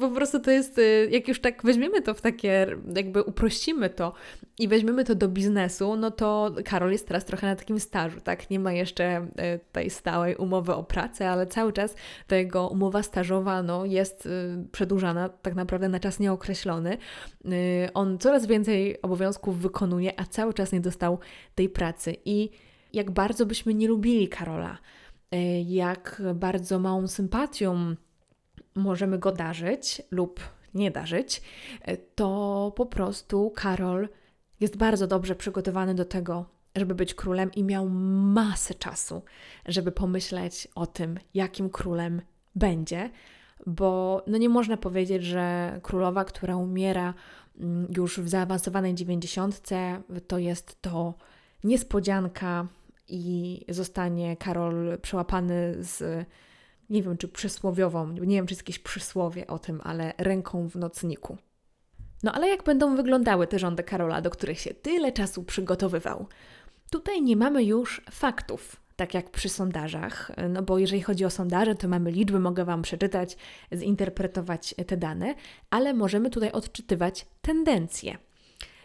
Po 0.00 0.10
prostu 0.10 0.40
to 0.40 0.50
jest, 0.50 0.78
y, 0.78 1.08
jak 1.10 1.28
już 1.28 1.40
tak 1.40 1.62
weźmiemy 1.62 2.02
to 2.02 2.14
w 2.14 2.20
takie, 2.20 2.66
jakby 2.96 3.22
uprościmy 3.22 3.90
to 3.90 4.12
i 4.58 4.68
weźmiemy 4.68 5.04
to 5.04 5.14
do 5.14 5.28
biznesu, 5.28 5.96
no 5.96 6.10
to 6.10 6.50
Karol 6.64 6.92
jest 6.92 7.08
teraz 7.08 7.24
trochę 7.24 7.46
na 7.46 7.56
takim 7.56 7.80
stażu, 7.80 8.20
tak? 8.20 8.50
Nie 8.50 8.58
ma 8.58 8.72
jeszcze 8.72 9.26
y, 9.56 9.60
tej 9.72 9.90
stałej 9.90 10.36
umowy 10.36 10.74
o 10.74 10.84
pracę, 10.84 11.30
ale 11.30 11.46
cały 11.46 11.72
czas 11.72 11.94
ta 12.26 12.36
jego 12.36 12.68
umowa 12.68 13.02
stażowa 13.02 13.62
no, 13.62 13.84
jest 13.84 14.26
y, 14.26 14.30
przedłużana 14.72 15.28
tak 15.28 15.54
naprawdę 15.54 15.88
na 15.88 16.00
czas 16.00 16.20
nieokreślony. 16.20 16.98
On 17.94 18.18
coraz 18.18 18.46
więcej 18.46 19.02
obowiązków 19.02 19.58
wykonuje, 19.58 20.20
a 20.20 20.24
cały 20.24 20.54
czas 20.54 20.72
nie 20.72 20.80
dostał 20.80 21.18
tej 21.54 21.68
pracy 21.68 22.16
i 22.24 22.50
jak 22.94 23.10
bardzo 23.10 23.46
byśmy 23.46 23.74
nie 23.74 23.88
lubili 23.88 24.28
Karola, 24.28 24.78
e, 25.30 25.62
jak 25.62 26.22
bardzo 26.34 26.78
małą 26.78 27.08
sympatią 27.08 27.94
możemy 28.74 29.18
go 29.18 29.32
darzyć 29.32 30.02
lub 30.10 30.40
nie 30.74 30.90
darzyć, 30.90 31.42
e, 31.82 31.96
to 31.96 32.72
po 32.76 32.86
prostu 32.86 33.50
Karol 33.50 34.08
jest 34.64 34.76
bardzo 34.76 35.06
dobrze 35.06 35.34
przygotowany 35.34 35.94
do 35.94 36.04
tego, 36.04 36.44
żeby 36.76 36.94
być 36.94 37.14
królem 37.14 37.52
i 37.52 37.64
miał 37.64 37.88
masę 37.88 38.74
czasu, 38.74 39.22
żeby 39.66 39.92
pomyśleć 39.92 40.68
o 40.74 40.86
tym, 40.86 41.18
jakim 41.34 41.70
królem 41.70 42.22
będzie, 42.54 43.10
bo 43.66 44.22
no 44.26 44.38
nie 44.38 44.48
można 44.48 44.76
powiedzieć, 44.76 45.24
że 45.24 45.78
królowa, 45.82 46.24
która 46.24 46.56
umiera 46.56 47.14
mm, 47.60 47.86
już 47.96 48.20
w 48.20 48.28
zaawansowanej 48.28 48.94
dziewięćdziesiątce, 48.94 50.02
to 50.26 50.38
jest 50.38 50.82
to 50.82 51.14
niespodzianka, 51.64 52.68
i 53.08 53.64
zostanie 53.68 54.36
Karol 54.36 54.98
przełapany 55.02 55.74
z, 55.78 56.26
nie 56.90 57.02
wiem 57.02 57.16
czy 57.16 57.28
przysłowiową, 57.28 58.08
nie 58.08 58.36
wiem 58.36 58.46
czy 58.46 58.52
jest 58.52 58.62
jakieś 58.62 58.78
przysłowie 58.78 59.46
o 59.46 59.58
tym, 59.58 59.80
ale 59.84 60.12
ręką 60.18 60.68
w 60.68 60.76
nocniku. 60.76 61.36
No 62.24 62.32
ale 62.32 62.48
jak 62.48 62.62
będą 62.62 62.96
wyglądały 62.96 63.46
te 63.46 63.58
rządy 63.58 63.82
Karola, 63.82 64.20
do 64.20 64.30
których 64.30 64.60
się 64.60 64.74
tyle 64.74 65.12
czasu 65.12 65.42
przygotowywał? 65.42 66.26
Tutaj 66.90 67.22
nie 67.22 67.36
mamy 67.36 67.64
już 67.64 68.02
faktów, 68.10 68.76
tak 68.96 69.14
jak 69.14 69.30
przy 69.30 69.48
sondażach, 69.48 70.30
no 70.48 70.62
bo 70.62 70.78
jeżeli 70.78 71.02
chodzi 71.02 71.24
o 71.24 71.30
sondaże, 71.30 71.74
to 71.74 71.88
mamy 71.88 72.10
liczby, 72.10 72.40
mogę 72.40 72.64
Wam 72.64 72.82
przeczytać, 72.82 73.36
zinterpretować 73.74 74.74
te 74.86 74.96
dane, 74.96 75.34
ale 75.70 75.94
możemy 75.94 76.30
tutaj 76.30 76.52
odczytywać 76.52 77.26
tendencje. 77.42 78.18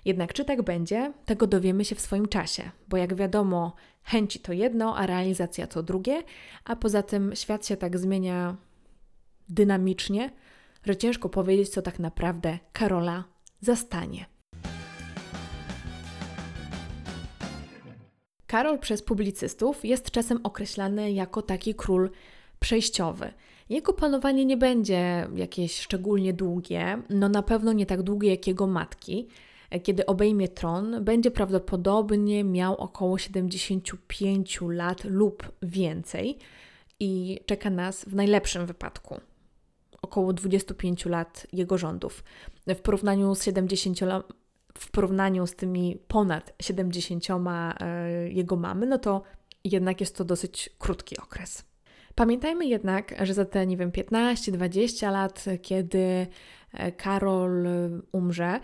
Jednak 0.06 0.34
czy 0.34 0.45
tak 0.45 0.62
będzie, 0.62 1.13
tego 1.25 1.47
dowiemy 1.47 1.86
się 1.86 1.95
w 1.95 2.02
swoim 2.02 2.28
czasie, 2.28 2.71
bo 2.88 2.97
jak 2.97 3.15
wiadomo, 3.15 3.75
chęci 4.04 4.39
to 4.39 4.54
jedno, 4.54 4.97
a 4.97 5.06
realizacja 5.06 5.67
to 5.67 5.84
drugie, 5.84 6.23
a 6.65 6.75
poza 6.75 7.04
tym 7.04 7.36
świat 7.36 7.67
się 7.67 7.78
tak 7.78 7.97
zmienia 7.97 8.56
dynamicznie, 9.49 10.30
że 10.86 10.98
ciężko 10.98 11.30
powiedzieć, 11.30 11.70
co 11.70 11.82
tak 11.82 12.00
naprawdę 12.00 12.60
Karola 12.74 13.24
zastanie. 13.62 14.26
Karol 18.48 18.80
przez 18.80 19.02
publicystów 19.02 19.86
jest 19.86 20.12
czasem 20.12 20.39
określany 20.44 21.12
jako 21.12 21.42
taki 21.42 21.76
król 21.76 22.10
przejściowy. 22.60 23.34
Jego 23.70 23.94
panowanie 23.94 24.46
nie 24.46 24.58
będzie 24.58 25.28
jakieś 25.36 25.80
szczególnie 25.80 26.34
długie, 26.34 27.02
no 27.10 27.30
na 27.30 27.44
pewno 27.44 27.74
nie 27.74 27.86
tak 27.86 28.02
długie 28.02 28.30
jak 28.30 28.48
jego 28.48 28.68
matki. 28.68 29.28
Kiedy 29.84 30.06
obejmie 30.06 30.48
tron, 30.48 31.04
będzie 31.04 31.32
prawdopodobnie 31.32 32.44
miał 32.44 32.76
około 32.76 33.18
75 33.18 34.60
lat 34.62 35.04
lub 35.04 35.52
więcej 35.62 36.38
i 37.00 37.39
czeka 37.46 37.70
nas 37.70 38.06
w 38.06 38.15
najlepszym 38.15 38.65
wypadku 38.65 39.20
około 40.10 40.34
25 40.34 41.06
lat 41.06 41.48
jego 41.54 41.78
rządów. 41.78 42.24
W 42.67 42.82
porównaniu 42.82 43.36
z 43.36 43.43
70 43.43 44.00
w 44.78 44.91
porównaniu 44.91 45.48
z 45.48 45.56
tymi 45.56 45.98
ponad 46.08 46.54
70 46.62 47.24
e, 47.30 48.30
jego 48.30 48.56
mamy, 48.56 48.86
no 48.86 48.98
to 48.98 49.22
jednak 49.63 50.00
jest 50.00 50.15
to 50.15 50.26
dosyć 50.26 50.69
krótki 50.80 51.17
okres. 51.17 51.63
Pamiętajmy 52.15 52.65
jednak, 52.65 53.15
że 53.26 53.34
za 53.34 53.45
te, 53.45 53.67
nie 53.67 53.78
wiem, 53.78 53.91
15-20 53.91 55.12
lat, 55.12 55.45
kiedy 55.62 56.28
e, 56.74 56.91
Karol 56.91 57.67
umrze, 58.12 58.60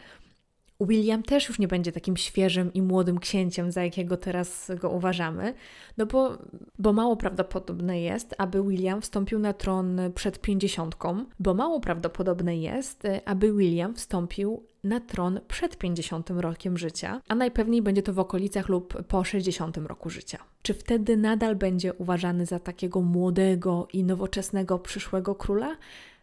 William 0.80 1.24
też 1.24 1.48
już 1.48 1.60
nie 1.60 1.68
będzie 1.68 1.92
takim 1.92 2.18
świeżym 2.18 2.74
i 2.74 2.82
młodym 2.82 3.20
księciem, 3.20 3.72
za 3.72 3.84
jakiego 3.84 4.18
teraz 4.18 4.72
go 4.80 4.90
uważamy, 4.90 5.54
no 5.98 6.06
bo, 6.06 6.38
bo 6.80 6.94
mało 6.94 7.18
prawdopodobne 7.18 8.02
jest, 8.02 8.36
aby 8.38 8.64
William 8.64 9.02
wstąpił 9.02 9.40
na 9.40 9.54
tron 9.54 10.00
przed 10.16 10.42
pięćdziesiątką, 10.42 11.26
bo 11.40 11.54
mało 11.54 11.80
prawdopodobne 11.80 12.58
jest, 12.58 13.04
aby 13.26 13.54
William 13.54 13.96
wstąpił 13.96 14.64
na 14.84 15.00
tron 15.00 15.40
przed 15.48 15.78
50 15.78 16.30
rokiem 16.30 16.78
życia, 16.78 17.22
a 17.28 17.36
najpewniej 17.36 17.82
będzie 17.82 18.02
to 18.02 18.14
w 18.14 18.20
okolicach 18.20 18.70
lub 18.70 19.04
po 19.04 19.24
60 19.24 19.78
roku 19.78 20.10
życia. 20.10 20.38
Czy 20.62 20.74
wtedy 20.74 21.18
nadal 21.18 21.56
będzie 21.56 21.94
uważany 21.94 22.46
za 22.46 22.60
takiego 22.60 23.02
młodego 23.02 23.88
i 23.94 24.04
nowoczesnego 24.04 24.80
przyszłego 24.80 25.36
króla? 25.36 25.78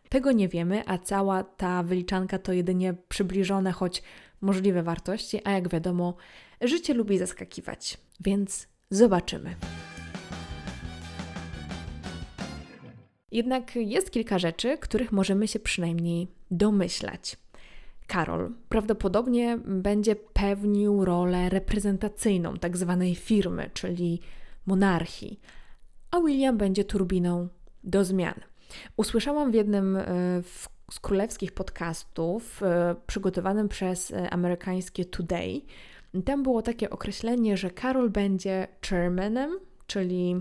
Tego 0.08 0.32
nie 0.32 0.48
wiemy, 0.48 0.82
a 0.86 0.98
cała 0.98 1.44
ta 1.44 1.82
wyliczanka 1.82 2.38
to 2.38 2.52
jedynie 2.52 2.94
przybliżone, 3.08 3.72
choć 3.72 4.02
możliwe 4.42 4.82
wartości, 4.82 5.40
a 5.44 5.50
jak 5.50 5.68
wiadomo, 5.68 6.14
życie 6.60 6.94
lubi 6.94 7.18
zaskakiwać, 7.18 7.98
więc 8.20 8.68
zobaczymy. 8.90 9.54
Jednak 13.32 13.76
jest 13.76 14.10
kilka 14.10 14.38
rzeczy, 14.38 14.78
których 14.78 15.12
możemy 15.12 15.48
się 15.48 15.58
przynajmniej 15.58 16.28
domyślać. 16.50 17.36
Karol 18.06 18.52
prawdopodobnie 18.68 19.58
będzie 19.64 20.16
pełnił 20.16 21.04
rolę 21.04 21.48
reprezentacyjną 21.48 22.56
tzw. 22.56 22.96
Tak 23.00 23.18
firmy, 23.18 23.70
czyli 23.74 24.20
monarchii, 24.66 25.40
a 26.10 26.20
William 26.20 26.58
będzie 26.58 26.84
turbiną 26.84 27.48
do 27.84 28.04
zmian. 28.04 28.40
Usłyszałam 28.96 29.50
w 29.50 29.54
jednym 29.54 29.96
e, 29.96 30.04
z 30.92 31.00
królewskich 31.00 31.52
podcastów 31.52 32.62
e, 32.62 32.94
przygotowanym 33.06 33.68
przez 33.68 34.10
e, 34.10 34.30
amerykańskie 34.30 35.04
Today. 35.04 35.60
Tam 36.24 36.42
było 36.42 36.62
takie 36.62 36.90
określenie, 36.90 37.56
że 37.56 37.70
Karol 37.70 38.10
będzie 38.10 38.68
chairmanem, 38.88 39.58
czyli 39.86 40.40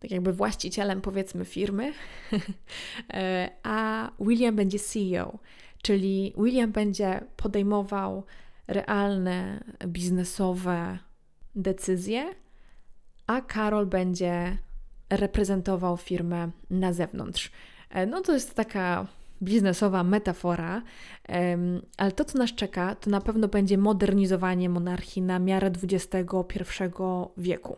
tak 0.00 0.10
jakby 0.10 0.32
właścicielem 0.32 1.00
powiedzmy 1.00 1.44
firmy, 1.44 1.92
a 3.62 4.10
William 4.20 4.56
będzie 4.56 4.78
CEO, 4.78 5.38
czyli 5.82 6.34
William 6.38 6.72
będzie 6.72 7.20
podejmował 7.36 8.24
realne 8.68 9.64
biznesowe 9.86 10.98
decyzje, 11.54 12.34
a 13.26 13.40
Karol 13.40 13.86
będzie 13.86 14.58
reprezentował 15.10 15.96
firmę 15.96 16.50
na 16.70 16.92
zewnątrz. 16.92 17.50
E, 17.90 18.06
no 18.06 18.20
to 18.20 18.32
jest 18.32 18.54
taka 18.54 19.06
biznesowa 19.42 20.04
metafora, 20.04 20.82
ale 21.96 22.12
to, 22.12 22.24
co 22.24 22.38
nas 22.38 22.52
czeka, 22.54 22.94
to 22.94 23.10
na 23.10 23.20
pewno 23.20 23.48
będzie 23.48 23.78
modernizowanie 23.78 24.68
monarchii 24.68 25.22
na 25.22 25.38
miarę 25.38 25.70
XXI 25.82 26.24
wieku. 27.36 27.76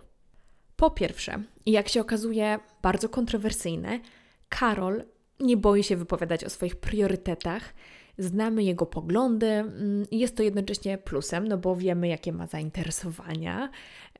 Po 0.76 0.90
pierwsze, 0.90 1.42
jak 1.66 1.88
się 1.88 2.00
okazuje 2.00 2.58
bardzo 2.82 3.08
kontrowersyjne, 3.08 4.00
Karol 4.48 5.04
nie 5.40 5.56
boi 5.56 5.82
się 5.82 5.96
wypowiadać 5.96 6.44
o 6.44 6.50
swoich 6.50 6.76
priorytetach, 6.76 7.74
znamy 8.18 8.64
jego 8.64 8.86
poglądy 8.86 9.46
mm, 9.46 10.06
jest 10.10 10.36
to 10.36 10.42
jednocześnie 10.42 10.98
plusem, 10.98 11.48
no 11.48 11.58
bo 11.58 11.76
wiemy, 11.76 12.08
jakie 12.08 12.32
ma 12.32 12.46
zainteresowania, 12.46 13.70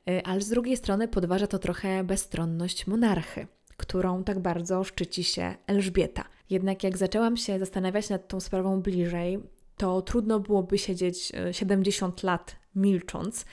e, 0.09 0.27
ale 0.27 0.41
z 0.41 0.49
drugiej 0.49 0.77
strony 0.77 1.07
podważa 1.07 1.47
to 1.47 1.59
trochę 1.59 2.03
bezstronność 2.03 2.87
monarchy 2.87 3.47
którą 3.83 4.23
tak 4.23 4.39
bardzo 4.39 4.83
szczyci 4.83 5.23
się 5.23 5.55
Elżbieta. 5.67 6.23
Jednak 6.49 6.83
jak 6.83 6.97
zaczęłam 6.97 7.37
się 7.37 7.59
zastanawiać 7.59 8.09
nad 8.09 8.27
tą 8.27 8.39
sprawą 8.39 8.81
bliżej, 8.81 9.39
to 9.77 10.01
trudno 10.01 10.39
byłoby 10.39 10.77
siedzieć 10.77 11.31
70 11.51 12.23
e, 12.23 12.27
lat 12.27 12.55
milcząc. 12.75 13.45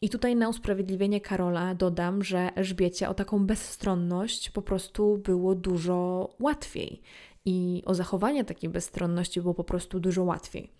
I 0.00 0.08
tutaj 0.08 0.36
na 0.36 0.48
usprawiedliwienie 0.48 1.20
Karola 1.20 1.74
dodam, 1.74 2.24
że 2.24 2.50
Elżbiecie 2.54 3.08
o 3.08 3.14
taką 3.14 3.46
bezstronność 3.46 4.50
po 4.50 4.62
prostu 4.62 5.18
było 5.18 5.54
dużo 5.54 6.28
łatwiej 6.40 7.02
i 7.44 7.82
o 7.86 7.94
zachowanie 7.94 8.44
takiej 8.44 8.70
bezstronności 8.70 9.40
było 9.40 9.54
po 9.54 9.64
prostu 9.64 10.00
dużo 10.00 10.24
łatwiej. 10.24 10.72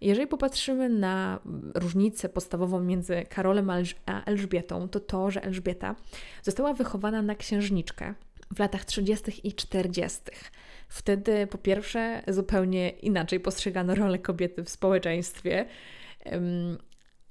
Jeżeli 0.00 0.26
popatrzymy 0.26 0.88
na 0.88 1.40
różnicę 1.74 2.28
podstawową 2.28 2.80
między 2.80 3.24
Karolem 3.28 3.70
a 4.06 4.24
Elżbietą, 4.24 4.88
to 4.88 5.00
to, 5.00 5.30
że 5.30 5.42
Elżbieta 5.42 5.96
została 6.42 6.72
wychowana 6.72 7.22
na 7.22 7.34
księżniczkę 7.34 8.14
w 8.54 8.58
latach 8.58 8.84
30. 8.84 9.48
i 9.48 9.52
40. 9.52 10.20
Wtedy 10.88 11.46
po 11.46 11.58
pierwsze 11.58 12.22
zupełnie 12.28 12.90
inaczej 12.90 13.40
postrzegano 13.40 13.94
rolę 13.94 14.18
kobiety 14.18 14.64
w 14.64 14.70
społeczeństwie, 14.70 15.66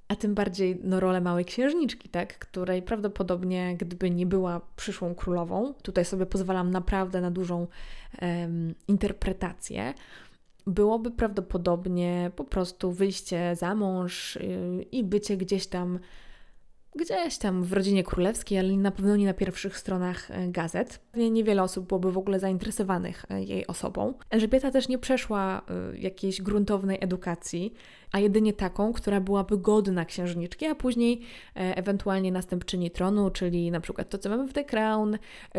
a 0.08 0.16
tym 0.16 0.36
bardziej 0.36 0.80
no, 0.84 1.00
rolę 1.00 1.22
małej 1.22 1.46
księżniczki, 1.46 2.10
tak, 2.10 2.40
której 2.40 2.82
prawdopodobnie 2.82 3.76
gdyby 3.78 4.10
nie 4.10 4.26
była 4.26 4.62
przyszłą 4.76 5.16
królową, 5.16 5.74
tutaj 5.74 6.06
sobie 6.06 6.26
pozwalam 6.26 6.72
naprawdę 6.72 7.22
na 7.22 7.32
dużą 7.32 7.68
um, 8.22 8.76
interpretację, 8.88 9.94
byłoby 10.68 11.12
prawdopodobnie 11.12 12.32
po 12.36 12.44
prostu 12.44 12.92
wyjście 12.92 13.56
za 13.56 13.76
mąż 13.76 14.36
yy, 14.36 14.84
i 14.92 15.04
bycie 15.04 15.38
gdzieś 15.38 15.68
tam 15.68 16.00
gdzieś 16.98 17.38
tam 17.38 17.64
w 17.64 17.74
rodzinie 17.74 18.04
królewskiej, 18.04 18.60
ale 18.60 18.78
na 18.78 18.92
pewno 18.92 19.16
nie 19.16 19.26
na 19.26 19.34
pierwszych 19.34 19.78
stronach 19.78 20.32
e, 20.32 20.48
gazet. 20.48 21.00
Niewiele 21.32 21.64
osób 21.64 21.88
byłoby 21.88 22.12
w 22.12 22.18
ogóle 22.18 22.40
zainteresowanych 22.40 23.26
e, 23.30 23.44
jej 23.44 23.68
osobą. 23.68 24.14
Elżbieta 24.30 24.72
też 24.72 24.88
nie 24.88 24.98
przeszła 24.98 25.62
e, 25.94 25.98
jakiejś 25.98 26.42
gruntownej 26.42 26.98
edukacji, 27.02 27.74
a 28.12 28.20
jedynie 28.20 28.54
taką, 28.54 28.94
która 28.94 29.22
byłaby 29.22 29.58
godna 29.58 30.06
księżniczki, 30.06 30.66
a 30.66 30.76
później 30.76 31.22
ewentualnie 31.56 32.32
następczyni 32.32 32.92
tronu, 32.92 33.30
czyli 33.30 33.72
na 33.72 33.80
przykład 33.80 34.10
to, 34.10 34.18
co 34.18 34.30
mamy 34.30 34.48
w 34.48 34.54
The 34.54 34.66
Crown, 34.66 35.18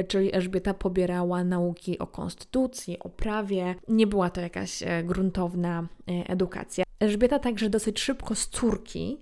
czyli 0.08 0.34
Elżbieta 0.34 0.74
pobierała 0.74 1.44
nauki 1.44 1.98
o 1.98 2.06
konstytucji, 2.06 2.98
o 2.98 3.08
prawie. 3.08 3.74
Nie 3.88 4.06
była 4.06 4.30
to 4.30 4.40
jakaś 4.40 4.82
gruntowna 5.04 5.88
edukacja. 6.06 6.84
Elżbieta 7.00 7.38
także 7.38 7.70
dosyć 7.70 8.00
szybko 8.00 8.34
z 8.34 8.48
córki 8.48 9.18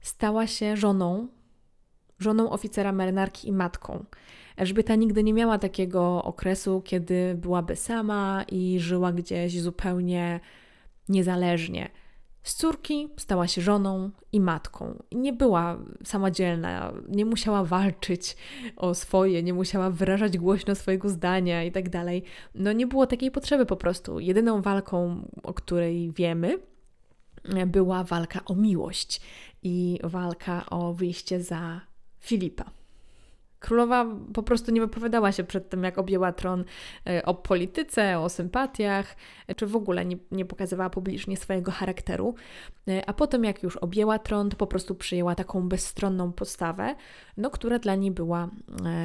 stała 0.00 0.46
się 0.46 0.76
żoną 0.76 1.28
żoną 2.20 2.50
oficera 2.50 2.92
marynarki 2.92 3.48
i 3.48 3.52
matką. 3.52 4.04
Elżbieta 4.56 4.94
nigdy 4.94 5.24
nie 5.24 5.34
miała 5.34 5.58
takiego 5.58 6.24
okresu, 6.24 6.82
kiedy 6.84 7.34
byłaby 7.34 7.76
sama 7.76 8.44
i 8.48 8.80
żyła 8.80 9.12
gdzieś 9.12 9.60
zupełnie 9.60 10.40
niezależnie. 11.08 11.90
Z 12.42 12.54
córki 12.54 13.08
stała 13.16 13.46
się 13.46 13.60
żoną 13.62 14.10
i 14.32 14.40
matką. 14.40 15.02
Nie 15.12 15.32
była 15.32 15.78
samodzielna, 16.04 16.92
nie 17.08 17.24
musiała 17.24 17.64
walczyć 17.64 18.36
o 18.76 18.94
swoje, 18.94 19.42
nie 19.42 19.54
musiała 19.54 19.90
wyrażać 19.90 20.38
głośno 20.38 20.74
swojego 20.74 21.08
zdania 21.08 21.64
i 21.64 21.72
tak 21.72 21.88
dalej. 21.88 22.22
No 22.54 22.72
nie 22.72 22.86
było 22.86 23.06
takiej 23.06 23.30
potrzeby 23.30 23.66
po 23.66 23.76
prostu. 23.76 24.20
Jedyną 24.20 24.62
walką, 24.62 25.28
o 25.42 25.54
której 25.54 26.12
wiemy, 26.12 26.58
była 27.66 28.04
walka 28.04 28.44
o 28.44 28.54
miłość 28.54 29.20
i 29.62 29.98
walka 30.02 30.70
o 30.70 30.94
wyjście 30.94 31.42
za 31.42 31.89
Filipa. 32.20 32.64
Królowa 33.60 34.06
po 34.34 34.42
prostu 34.42 34.72
nie 34.72 34.80
wypowiadała 34.80 35.32
się 35.32 35.44
przed 35.44 35.68
tym, 35.68 35.84
jak 35.84 35.98
objęła 35.98 36.32
tron 36.32 36.64
e, 37.06 37.24
o 37.24 37.34
polityce, 37.34 38.18
o 38.18 38.28
sympatiach, 38.28 39.16
e, 39.48 39.54
czy 39.54 39.66
w 39.66 39.76
ogóle 39.76 40.04
nie, 40.04 40.16
nie 40.30 40.44
pokazywała 40.44 40.90
publicznie 40.90 41.36
swojego 41.36 41.70
charakteru. 41.70 42.34
E, 42.88 43.08
a 43.08 43.12
potem, 43.12 43.44
jak 43.44 43.62
już 43.62 43.76
objęła 43.76 44.18
tron, 44.18 44.50
to 44.50 44.56
po 44.56 44.66
prostu 44.66 44.94
przyjęła 44.94 45.34
taką 45.34 45.68
bezstronną 45.68 46.32
postawę, 46.32 46.94
no, 47.36 47.50
która 47.50 47.78
dla 47.78 47.94
niej 47.94 48.10
była 48.10 48.48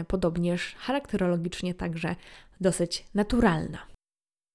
podobnież 0.07 0.75
charakterologicznie 0.75 1.73
także 1.73 2.15
dosyć 2.61 3.05
naturalna. 3.13 3.77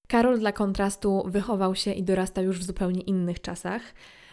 Karol 0.09 0.38
dla 0.38 0.53
kontrastu 0.53 1.23
wychował 1.27 1.75
się 1.75 1.92
i 1.92 2.03
dorastał 2.03 2.44
już 2.44 2.59
w 2.59 2.64
zupełnie 2.64 3.01
innych 3.01 3.40
czasach. 3.40 3.83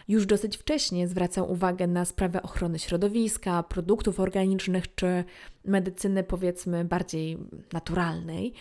Już 0.08 0.26
dosyć 0.26 0.56
wcześnie 0.56 1.08
zwracał 1.08 1.52
uwagę 1.52 1.86
na 1.86 2.04
sprawę 2.04 2.42
ochrony 2.42 2.78
środowiska, 2.78 3.62
produktów 3.62 4.20
organicznych 4.20 4.94
czy 4.94 5.24
medycyny, 5.64 6.24
powiedzmy, 6.24 6.84
bardziej 6.84 7.38
naturalnej. 7.72 8.52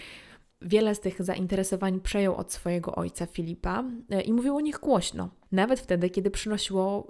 Wiele 0.61 0.95
z 0.95 0.99
tych 0.99 1.23
zainteresowań 1.23 1.99
przejął 1.99 2.35
od 2.35 2.53
swojego 2.53 2.95
ojca 2.95 3.25
Filipa 3.25 3.83
e, 4.09 4.21
i 4.21 4.33
mówił 4.33 4.55
o 4.55 4.61
nich 4.61 4.79
głośno, 4.79 5.29
nawet 5.51 5.79
wtedy, 5.79 6.09
kiedy 6.09 6.31
przynosiło 6.31 7.07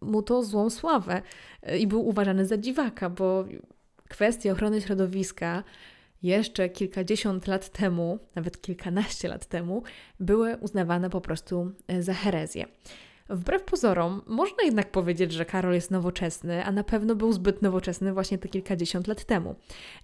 mu 0.00 0.22
to 0.22 0.42
złą 0.42 0.70
sławę 0.70 1.22
e, 1.62 1.78
i 1.78 1.86
był 1.86 2.08
uważany 2.08 2.46
za 2.46 2.58
dziwaka, 2.58 3.10
bo 3.10 3.44
kwestie 4.08 4.52
ochrony 4.52 4.80
środowiska 4.80 5.64
jeszcze 6.22 6.68
kilkadziesiąt 6.68 7.46
lat 7.46 7.68
temu, 7.68 8.18
nawet 8.34 8.60
kilkanaście 8.60 9.28
lat 9.28 9.46
temu, 9.46 9.82
były 10.20 10.56
uznawane 10.56 11.10
po 11.10 11.20
prostu 11.20 11.72
e, 11.88 12.02
za 12.02 12.14
herezję. 12.14 12.66
Wbrew 13.30 13.62
pozorom, 13.62 14.22
można 14.26 14.62
jednak 14.64 14.90
powiedzieć, 14.90 15.32
że 15.32 15.44
Karol 15.44 15.74
jest 15.74 15.90
nowoczesny, 15.90 16.64
a 16.64 16.72
na 16.72 16.84
pewno 16.84 17.14
był 17.14 17.32
zbyt 17.32 17.62
nowoczesny 17.62 18.12
właśnie 18.12 18.38
te 18.38 18.48
kilkadziesiąt 18.48 19.06
lat 19.06 19.24
temu. 19.24 19.54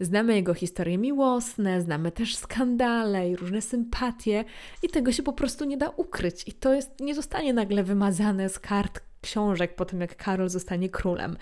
Znamy 0.00 0.34
jego 0.34 0.54
historie 0.54 0.98
miłosne, 0.98 1.80
znamy 1.80 2.12
też 2.12 2.37
skandale 2.37 3.30
i 3.30 3.37
różne 3.37 3.62
sympatie, 3.62 4.44
i 4.82 4.88
tego 4.88 5.12
się 5.12 5.22
po 5.22 5.32
prostu 5.32 5.64
nie 5.64 5.76
da 5.76 5.88
ukryć. 5.88 6.48
I 6.48 6.52
to 6.52 6.74
jest, 6.74 7.00
nie 7.00 7.14
zostanie 7.14 7.54
nagle 7.54 7.84
wymazane 7.84 8.48
z 8.48 8.58
kart 8.58 9.00
książek 9.20 9.74
po 9.74 9.84
tym, 9.84 10.00
jak 10.00 10.16
Karol 10.16 10.48
zostanie 10.48 10.88
królem. 10.88 11.37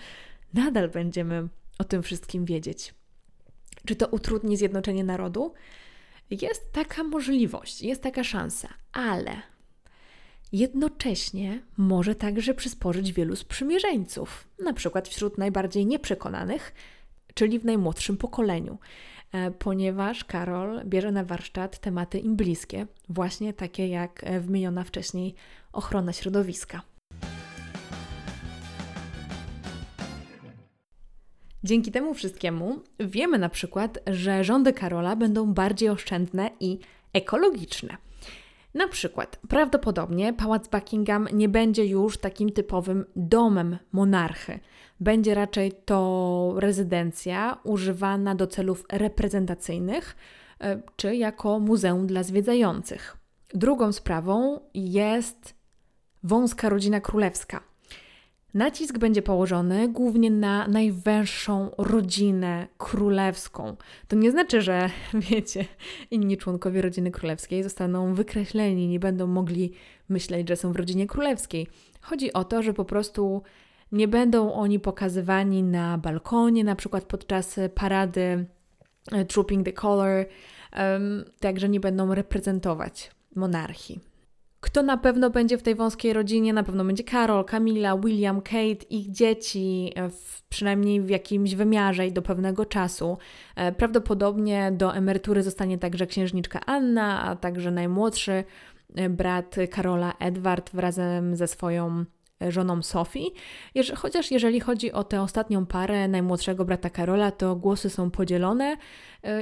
Nadal 0.53 0.89
będziemy 0.89 1.47
o 1.79 1.83
tym 1.83 2.03
wszystkim 2.03 2.45
wiedzieć. 2.45 2.93
Czy 3.85 3.95
to 3.95 4.07
utrudni 4.07 4.57
zjednoczenie 4.57 5.03
narodu? 5.03 5.53
Jest 6.29 6.71
taka 6.71 7.03
możliwość, 7.03 7.81
jest 7.81 8.03
taka 8.03 8.23
szansa, 8.23 8.69
ale 8.93 9.52
jednocześnie 10.53 11.59
może 11.77 12.15
także 12.15 12.53
przysporzyć 12.53 13.13
wielu 13.13 13.35
sprzymierzeńców, 13.35 14.47
na 14.63 14.73
przykład 14.73 15.07
wśród 15.07 15.37
najbardziej 15.37 15.85
nieprzekonanych, 15.85 16.73
czyli 17.33 17.59
w 17.59 17.65
najmłodszym 17.65 18.17
pokoleniu, 18.17 18.77
e, 19.31 19.51
ponieważ 19.51 20.23
Karol 20.23 20.81
bierze 20.85 21.11
na 21.11 21.23
warsztat 21.23 21.79
tematy 21.79 22.19
im 22.19 22.35
bliskie, 22.35 22.87
właśnie 23.09 23.53
takie 23.53 23.87
jak 23.87 24.23
e, 24.23 24.39
wymieniona 24.39 24.83
wcześniej 24.83 25.35
ochrona 25.71 26.13
środowiska. 26.13 26.81
Dzięki 31.63 31.91
temu 31.91 32.13
wszystkiemu 32.13 32.79
wiemy 32.99 33.37
na 33.39 33.49
przykład, 33.49 33.99
że 34.07 34.43
rządy 34.43 34.73
Karola 34.73 35.15
będą 35.15 35.53
bardziej 35.53 35.89
oszczędne 35.89 36.49
i 36.59 36.79
ekologiczne. 37.13 37.97
Na 38.73 38.87
przykład, 38.87 39.39
prawdopodobnie 39.49 40.33
pałac 40.33 40.67
Buckingham 40.67 41.27
nie 41.33 41.49
będzie 41.49 41.85
już 41.85 42.17
takim 42.17 42.51
typowym 42.51 43.05
domem 43.15 43.77
monarchy. 43.91 44.59
Będzie 44.99 45.33
raczej 45.33 45.71
to 45.85 46.53
rezydencja 46.57 47.57
używana 47.63 48.35
do 48.35 48.47
celów 48.47 48.85
reprezentacyjnych 48.91 50.15
e, 50.59 50.81
czy 50.95 51.15
jako 51.15 51.59
muzeum 51.59 52.07
dla 52.07 52.23
zwiedzających. 52.23 53.17
Drugą 53.53 53.91
sprawą 53.91 54.59
jest 54.73 55.55
wąska 56.23 56.69
rodzina 56.69 57.01
królewska. 57.01 57.72
Nacisk 58.53 58.97
będzie 58.97 59.21
położony 59.21 59.89
głównie 59.89 60.31
na 60.31 60.67
najwęższą 60.67 61.71
rodzinę 61.77 62.67
królewską. 62.77 63.75
To 64.07 64.15
nie 64.15 64.31
znaczy, 64.31 64.61
że 64.61 64.89
wiecie, 65.29 65.65
inni 66.11 66.37
członkowie 66.37 66.81
rodziny 66.81 67.11
królewskiej 67.11 67.63
zostaną 67.63 68.13
wykreśleni, 68.13 68.87
nie 68.87 68.99
będą 68.99 69.27
mogli 69.27 69.73
myśleć, 70.09 70.49
że 70.49 70.55
są 70.55 70.73
w 70.73 70.75
rodzinie 70.75 71.07
królewskiej. 71.07 71.67
Chodzi 72.01 72.33
o 72.33 72.43
to, 72.43 72.63
że 72.63 72.73
po 72.73 72.85
prostu 72.85 73.41
nie 73.91 74.07
będą 74.07 74.53
oni 74.53 74.79
pokazywani 74.79 75.63
na 75.63 75.97
balkonie, 75.97 76.63
na 76.63 76.75
przykład 76.75 77.03
podczas 77.03 77.59
parady 77.75 78.45
e, 79.11 79.25
Trooping 79.25 79.65
the 79.65 79.73
Color, 79.73 80.25
um, 80.77 81.23
także 81.39 81.69
nie 81.69 81.79
będą 81.79 82.15
reprezentować 82.15 83.11
monarchii. 83.35 84.12
Kto 84.63 84.83
na 84.83 84.97
pewno 84.97 85.29
będzie 85.29 85.57
w 85.57 85.63
tej 85.63 85.75
wąskiej 85.75 86.13
rodzinie? 86.13 86.53
Na 86.53 86.63
pewno 86.63 86.85
będzie 86.85 87.03
Karol, 87.03 87.45
Camila, 87.45 87.97
William, 87.97 88.41
Kate, 88.41 88.85
ich 88.89 89.11
dzieci, 89.11 89.91
e, 89.95 90.09
w, 90.09 90.43
przynajmniej 90.49 91.01
w 91.01 91.09
jakimś 91.09 91.55
wymiarze 91.55 92.07
i 92.07 92.11
do 92.11 92.21
pewnego 92.21 92.65
czasu. 92.65 93.17
E, 93.55 93.71
prawdopodobnie 93.71 94.71
do 94.71 94.95
emerytury 94.95 95.43
zostanie 95.43 95.77
także 95.77 96.07
księżniczka 96.07 96.59
Anna, 96.65 97.23
a 97.23 97.35
także 97.35 97.71
najmłodszy 97.71 98.43
e, 98.95 99.09
brat 99.09 99.55
Karola 99.71 100.13
Edward 100.19 100.73
razem 100.73 101.35
ze 101.35 101.47
swoją 101.47 102.05
żoną 102.49 102.81
Sophie. 102.81 103.29
chociaż 103.95 104.31
jeżeli 104.31 104.59
chodzi 104.59 104.91
o 104.91 105.03
tę 105.03 105.21
ostatnią 105.21 105.65
parę, 105.65 106.07
najmłodszego 106.07 106.65
brata 106.65 106.89
Karola, 106.89 107.31
to 107.31 107.55
głosy 107.55 107.89
są 107.89 108.11
podzielone 108.11 108.77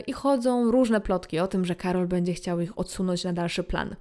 i 0.07 0.13
chodzą 0.13 0.71
różne 0.71 1.01
plotki 1.01 1.39
o 1.39 1.47
tym, 1.47 1.65
że 1.65 1.75
Karol 1.75 2.07
będzie 2.07 2.33
chciał 2.33 2.59
ich 2.59 2.79
odsunąć 2.79 3.23
na 3.23 3.33
dalszy 3.33 3.63
plan. 3.63 3.95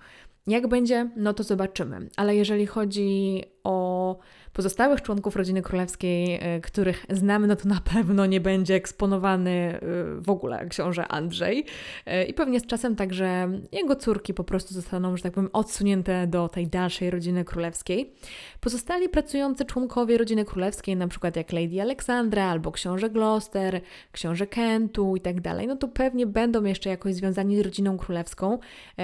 Jak 0.46 0.68
będzie, 0.68 1.11
no 1.16 1.35
to 1.35 1.42
zobaczymy. 1.42 2.09
Ale 2.16 2.37
jeżeli 2.37 2.66
chodzi 2.66 3.42
o 3.64 4.18
pozostałych 4.52 5.02
członków 5.02 5.36
rodziny 5.36 5.62
królewskiej, 5.62 6.38
e, 6.42 6.60
których 6.60 7.06
znamy, 7.10 7.46
no 7.46 7.56
to 7.56 7.68
na 7.68 7.80
pewno 7.94 8.26
nie 8.26 8.40
będzie 8.40 8.74
eksponowany 8.74 9.50
e, 9.50 9.80
w 10.20 10.30
ogóle 10.30 10.66
książę 10.68 11.08
Andrzej. 11.08 11.64
E, 12.06 12.24
I 12.24 12.34
pewnie 12.34 12.60
z 12.60 12.66
czasem 12.66 12.96
także 12.96 13.50
jego 13.72 13.96
córki 13.96 14.34
po 14.34 14.44
prostu 14.44 14.74
zostaną, 14.74 15.16
że 15.16 15.22
tak 15.22 15.32
powiem, 15.32 15.50
odsunięte 15.52 16.26
do 16.26 16.48
tej 16.48 16.66
dalszej 16.66 17.10
rodziny 17.10 17.44
królewskiej. 17.44 18.12
Pozostali 18.60 19.08
pracujący 19.08 19.64
członkowie 19.64 20.18
rodziny 20.18 20.44
królewskiej, 20.44 20.96
na 20.96 21.08
przykład 21.08 21.36
jak 21.36 21.52
Lady 21.52 21.80
Alexandra 21.82 22.44
albo 22.44 22.72
książę 22.72 23.10
Gloucester, 23.10 23.80
książę 24.12 24.46
Kentu 24.46 25.16
i 25.16 25.20
tak 25.20 25.40
dalej, 25.40 25.66
no 25.66 25.76
to 25.76 25.88
pewnie 25.88 26.26
będą 26.26 26.64
jeszcze 26.64 26.90
jakoś 26.90 27.14
związani 27.14 27.56
z 27.56 27.60
rodziną 27.60 27.98
królewską, 27.98 28.58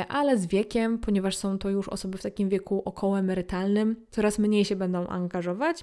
ale 0.09 0.39
z 0.39 0.47
wiekiem, 0.47 0.99
ponieważ 0.99 1.37
są 1.37 1.59
to 1.59 1.71
już 1.71 1.89
osoby 1.89 2.19
w 2.19 2.23
takim 2.23 2.49
wieku 2.49 2.83
około 2.85 3.19
emerytalnym, 3.19 3.97
coraz 4.11 4.39
mniej 4.39 4.65
się 4.65 4.77
będą 4.77 5.07
angażować, 5.07 5.36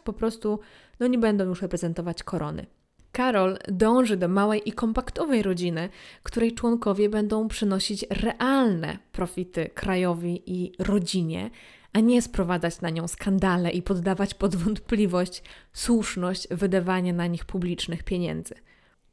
po 0.03 0.13
prostu 0.13 0.59
no 0.99 1.07
nie 1.07 1.17
będą 1.17 1.45
już 1.45 1.61
reprezentować 1.61 2.23
korony. 2.23 2.65
Karol 3.11 3.57
dąży 3.67 4.17
do 4.17 4.27
małej 4.27 4.69
i 4.69 4.71
kompaktowej 4.71 5.43
rodziny, 5.43 5.89
której 6.23 6.53
członkowie 6.53 7.09
będą 7.09 7.47
przynosić 7.47 8.05
realne 8.09 8.97
profity 9.11 9.69
krajowi 9.73 10.43
i 10.45 10.71
rodzinie, 10.79 11.49
a 11.93 11.99
nie 11.99 12.21
sprowadzać 12.21 12.81
na 12.81 12.89
nią 12.89 13.07
skandale 13.07 13.71
i 13.71 13.81
poddawać 13.81 14.33
pod 14.33 14.55
wątpliwość 14.55 15.43
słuszność 15.73 16.47
wydawania 16.51 17.13
na 17.13 17.27
nich 17.27 17.45
publicznych 17.45 18.03
pieniędzy. 18.03 18.55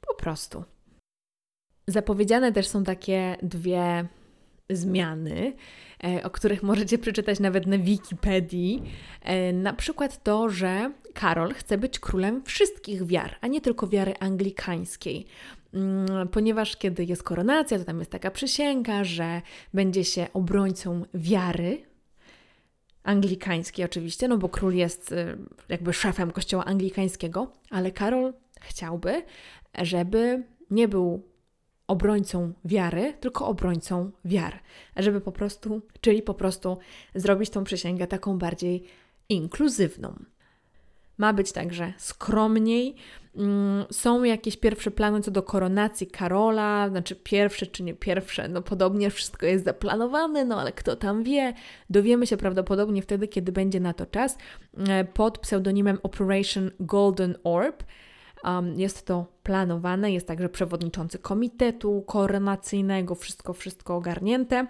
Po 0.00 0.14
prostu. 0.14 0.64
Zapowiedziane 1.86 2.52
też 2.52 2.68
są 2.68 2.84
takie 2.84 3.36
dwie 3.42 4.08
zmiany, 4.70 5.52
e, 6.04 6.22
o 6.22 6.30
których 6.30 6.62
możecie 6.62 6.98
przeczytać 6.98 7.40
nawet 7.40 7.66
na 7.66 7.78
Wikipedii. 7.78 8.82
E, 9.22 9.52
na 9.52 9.72
przykład 9.72 10.22
to, 10.22 10.48
że 10.48 10.92
Karol 11.14 11.54
chce 11.54 11.78
być 11.78 11.98
królem 11.98 12.42
wszystkich 12.44 13.06
wiar, 13.06 13.36
a 13.40 13.46
nie 13.46 13.60
tylko 13.60 13.86
wiary 13.86 14.14
anglikańskiej. 14.20 15.26
Mm, 15.74 16.28
ponieważ 16.28 16.76
kiedy 16.76 17.04
jest 17.04 17.22
koronacja, 17.22 17.78
to 17.78 17.84
tam 17.84 17.98
jest 17.98 18.10
taka 18.10 18.30
przysięga, 18.30 19.04
że 19.04 19.42
będzie 19.74 20.04
się 20.04 20.26
obrońcą 20.32 21.04
wiary 21.14 21.90
anglikańskiej 23.02 23.84
oczywiście, 23.84 24.28
no 24.28 24.38
bo 24.38 24.48
król 24.48 24.74
jest 24.74 25.12
y, 25.12 25.36
jakby 25.68 25.92
szefem 25.92 26.30
kościoła 26.30 26.64
anglikańskiego, 26.64 27.52
ale 27.70 27.90
Karol 27.90 28.32
chciałby, 28.60 29.22
żeby 29.82 30.42
nie 30.70 30.88
był 30.88 31.29
obrońcą 31.90 32.52
wiary, 32.64 33.14
tylko 33.20 33.46
obrońcą 33.46 34.10
wiar. 34.24 34.60
Żeby 34.96 35.20
po 35.20 35.32
prostu, 35.32 35.82
czyli 36.00 36.22
po 36.22 36.34
prostu 36.34 36.78
zrobić 37.14 37.50
tą 37.50 37.64
przysięgę 37.64 38.06
taką 38.06 38.38
bardziej 38.38 38.84
inkluzywną. 39.28 40.14
Ma 41.18 41.32
być 41.32 41.52
także 41.52 41.92
skromniej. 41.98 42.94
Mm, 43.36 43.84
są 43.90 44.24
jakieś 44.24 44.56
pierwsze 44.56 44.90
plany 44.90 45.20
co 45.20 45.30
do 45.30 45.42
koronacji 45.42 46.06
Karola, 46.06 46.88
znaczy 46.88 47.16
pierwsze 47.16 47.66
czy 47.66 47.82
nie 47.82 47.94
pierwsze, 47.94 48.48
no 48.48 48.62
podobnie 48.62 49.10
wszystko 49.10 49.46
jest 49.46 49.64
zaplanowane, 49.64 50.44
no 50.44 50.60
ale 50.60 50.72
kto 50.72 50.96
tam 50.96 51.22
wie. 51.22 51.54
Dowiemy 51.90 52.26
się 52.26 52.36
prawdopodobnie 52.36 53.02
wtedy, 53.02 53.28
kiedy 53.28 53.52
będzie 53.52 53.80
na 53.80 53.92
to 53.92 54.06
czas, 54.06 54.38
e, 54.88 55.04
pod 55.04 55.38
pseudonimem 55.38 55.98
Operation 56.02 56.70
Golden 56.80 57.36
Orb. 57.44 57.82
Jest 58.76 59.06
to 59.06 59.26
planowane, 59.42 60.12
jest 60.12 60.26
także 60.26 60.48
przewodniczący 60.48 61.18
komitetu 61.18 62.04
koronacyjnego, 62.06 63.14
wszystko, 63.14 63.52
wszystko 63.52 63.96
ogarnięte. 63.96 64.66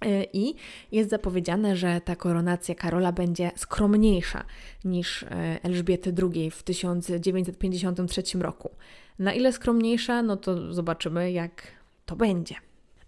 E, 0.00 0.24
I 0.32 0.54
jest 0.92 1.10
zapowiedziane, 1.10 1.76
że 1.76 2.00
ta 2.00 2.16
koronacja 2.16 2.74
Karola 2.74 3.12
będzie 3.12 3.50
skromniejsza 3.56 4.44
niż 4.84 5.22
e, 5.22 5.28
Elżbiety 5.62 6.14
II 6.22 6.50
w 6.50 6.62
1953 6.62 8.22
roku. 8.38 8.70
Na 9.18 9.32
ile 9.32 9.52
skromniejsza, 9.52 10.22
no 10.22 10.36
to 10.36 10.72
zobaczymy, 10.72 11.32
jak 11.32 11.62
to 12.06 12.16
będzie. 12.16 12.54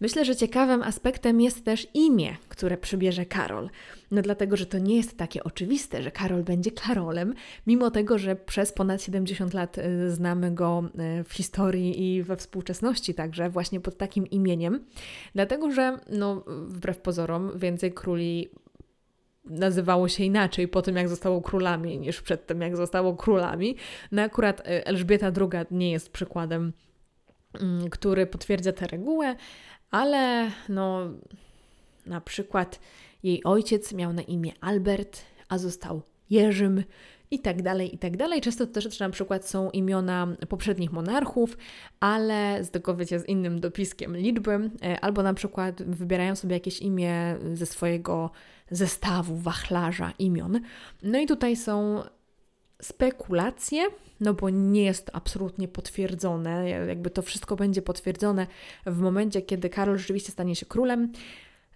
Myślę, 0.00 0.24
że 0.24 0.36
ciekawym 0.36 0.82
aspektem 0.82 1.40
jest 1.40 1.64
też 1.64 1.86
imię, 1.94 2.36
które 2.48 2.76
przybierze 2.76 3.26
Karol. 3.26 3.70
No 4.10 4.22
dlatego, 4.22 4.56
że 4.56 4.66
to 4.66 4.78
nie 4.78 4.96
jest 4.96 5.18
takie 5.18 5.44
oczywiste, 5.44 6.02
że 6.02 6.10
Karol 6.10 6.42
będzie 6.42 6.70
Karolem, 6.70 7.34
mimo 7.66 7.90
tego, 7.90 8.18
że 8.18 8.36
przez 8.36 8.72
ponad 8.72 9.02
70 9.02 9.54
lat 9.54 9.78
y, 9.78 10.10
znamy 10.10 10.50
go 10.54 10.84
y, 11.20 11.24
w 11.24 11.32
historii 11.32 12.14
i 12.16 12.22
we 12.22 12.36
współczesności 12.36 13.14
także 13.14 13.50
właśnie 13.50 13.80
pod 13.80 13.96
takim 13.96 14.26
imieniem. 14.26 14.84
Dlatego, 15.34 15.70
że 15.70 15.98
no 16.10 16.44
wbrew 16.46 16.98
pozorom 16.98 17.58
więcej 17.58 17.92
króli 17.92 18.48
nazywało 19.44 20.08
się 20.08 20.24
inaczej 20.24 20.68
po 20.68 20.82
tym, 20.82 20.96
jak 20.96 21.08
zostało 21.08 21.42
królami, 21.42 21.98
niż 21.98 22.22
przed 22.22 22.46
tym, 22.46 22.60
jak 22.60 22.76
zostało 22.76 23.16
królami. 23.16 23.76
No 24.12 24.22
akurat 24.22 24.60
y, 24.60 24.84
Elżbieta 24.84 25.26
II 25.26 25.66
nie 25.70 25.90
jest 25.90 26.12
przykładem, 26.12 26.72
mm, 27.60 27.90
który 27.90 28.26
potwierdza 28.26 28.72
tę 28.72 28.86
regułę, 28.86 29.36
ale 29.90 30.50
no 30.68 31.10
na 32.06 32.20
przykład 32.20 32.80
jej 33.22 33.44
ojciec 33.44 33.92
miał 33.92 34.12
na 34.12 34.22
imię 34.22 34.52
Albert, 34.60 35.22
a 35.48 35.58
został 35.58 36.02
Jerzym 36.30 36.84
i 37.30 37.38
tak 37.38 37.62
dalej, 37.62 37.94
i 37.94 37.98
tak 37.98 38.16
dalej. 38.16 38.40
Często 38.40 38.66
też 38.66 38.98
na 38.98 39.10
przykład 39.10 39.48
są 39.48 39.70
imiona 39.70 40.26
poprzednich 40.48 40.92
monarchów, 40.92 41.56
ale 42.00 42.64
z 42.64 42.70
tego 42.70 42.96
wiecie, 42.96 43.18
z 43.18 43.28
innym 43.28 43.60
dopiskiem 43.60 44.16
liczby, 44.16 44.70
e, 44.82 45.00
albo 45.00 45.22
na 45.22 45.34
przykład 45.34 45.82
wybierają 45.82 46.36
sobie 46.36 46.54
jakieś 46.54 46.80
imię 46.80 47.36
ze 47.54 47.66
swojego 47.66 48.30
zestawu, 48.70 49.36
wachlarza 49.36 50.12
imion. 50.18 50.60
No 51.02 51.18
i 51.18 51.26
tutaj 51.26 51.56
są 51.56 52.02
spekulacje, 52.82 53.86
no 54.20 54.34
bo 54.34 54.50
nie 54.50 54.84
jest 54.84 55.10
absolutnie 55.12 55.68
potwierdzone. 55.68 56.70
Jakby 56.70 57.10
to 57.10 57.22
wszystko 57.22 57.56
będzie 57.56 57.82
potwierdzone 57.82 58.46
w 58.86 58.98
momencie, 58.98 59.42
kiedy 59.42 59.68
Karol 59.70 59.98
rzeczywiście 59.98 60.32
stanie 60.32 60.56
się 60.56 60.66
królem, 60.66 61.12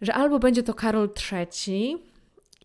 że 0.00 0.14
albo 0.14 0.38
będzie 0.38 0.62
to 0.62 0.74
Karol 0.74 1.10
III 1.32 1.96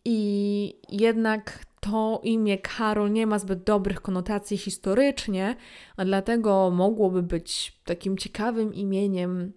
i 0.06 0.80
jednak 0.90 1.66
to 1.80 2.22
imię 2.24 2.58
Karol 2.58 3.12
nie 3.12 3.28
ma 3.28 3.40
zbyt 3.40 3.64
dobrych 3.64 4.02
konotacji 4.02 4.58
historycznie, 4.58 5.56
a 5.98 6.06
dlatego 6.06 6.72
mogłoby 6.72 7.24
być 7.24 7.80
takim 7.84 8.18
ciekawym 8.18 8.74
imieniem, 8.74 9.54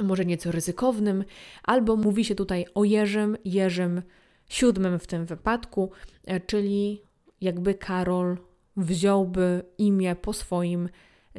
może 0.00 0.24
nieco 0.24 0.52
ryzykownym, 0.52 1.24
albo 1.62 1.96
mówi 1.96 2.24
się 2.24 2.34
tutaj 2.34 2.66
o 2.74 2.84
Jerzym, 2.84 3.36
Jerzym 3.44 4.02
VII 4.60 4.98
w 4.98 5.06
tym 5.06 5.26
wypadku, 5.26 5.90
czyli 6.46 7.02
jakby 7.40 7.74
Karol 7.74 8.36
wziąłby 8.78 9.62
imię 9.78 10.16
po 10.16 10.32
swoim 10.32 10.88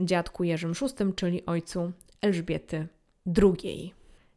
dziadku 0.01 0.43
Jerzym 0.43 0.73
VI, 0.73 1.13
czyli 1.15 1.45
ojcu 1.45 1.91
Elżbiety 2.21 2.87
II. 3.37 3.93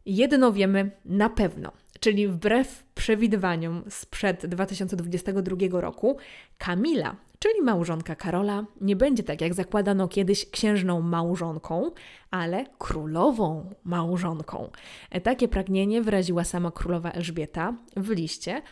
Jedno 0.07 0.53
wiemy 0.53 0.91
na 1.05 1.31
pewno, 1.31 1.73
czyli 2.01 2.29
wbrew 2.29 2.85
przewidywaniom 2.95 3.85
sprzed 3.89 4.47
2022 4.47 5.81
roku, 5.81 6.17
Kamila, 6.59 7.17
czyli 7.39 7.63
małżonka 7.63 8.15
Karola, 8.15 8.65
nie 8.81 8.97
będzie 8.97 9.23
tak 9.23 9.41
jak 9.41 9.55
zakładano 9.55 10.09
kiedyś 10.09 10.51
księżną 10.51 11.01
małżonką, 11.01 11.91
ale 12.31 12.67
królową 12.79 13.71
małżonką. 13.85 14.71
Takie 15.23 15.49
pragnienie 15.49 16.03
wyraziła 16.03 16.45
sama 16.45 16.71
królowa 16.71 17.11
Elżbieta 17.11 17.75
w 17.97 18.11
liście, 18.11 18.63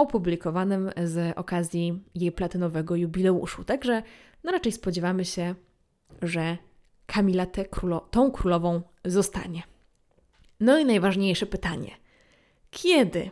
opublikowanym 0.00 0.90
z 1.04 1.38
okazji 1.38 2.04
jej 2.14 2.32
platynowego 2.32 2.96
jubileuszu. 2.96 3.64
Także 3.64 4.02
no 4.44 4.52
raczej 4.52 4.72
spodziewamy 4.72 5.24
się, 5.24 5.54
że 6.22 6.58
Kamila 7.06 7.46
tę 7.46 7.64
królo 7.64 8.00
tą 8.00 8.30
królową 8.30 8.82
zostanie. 9.04 9.62
No 10.60 10.78
i 10.78 10.84
najważniejsze 10.84 11.46
pytanie. 11.46 11.90
Kiedy? 12.70 13.30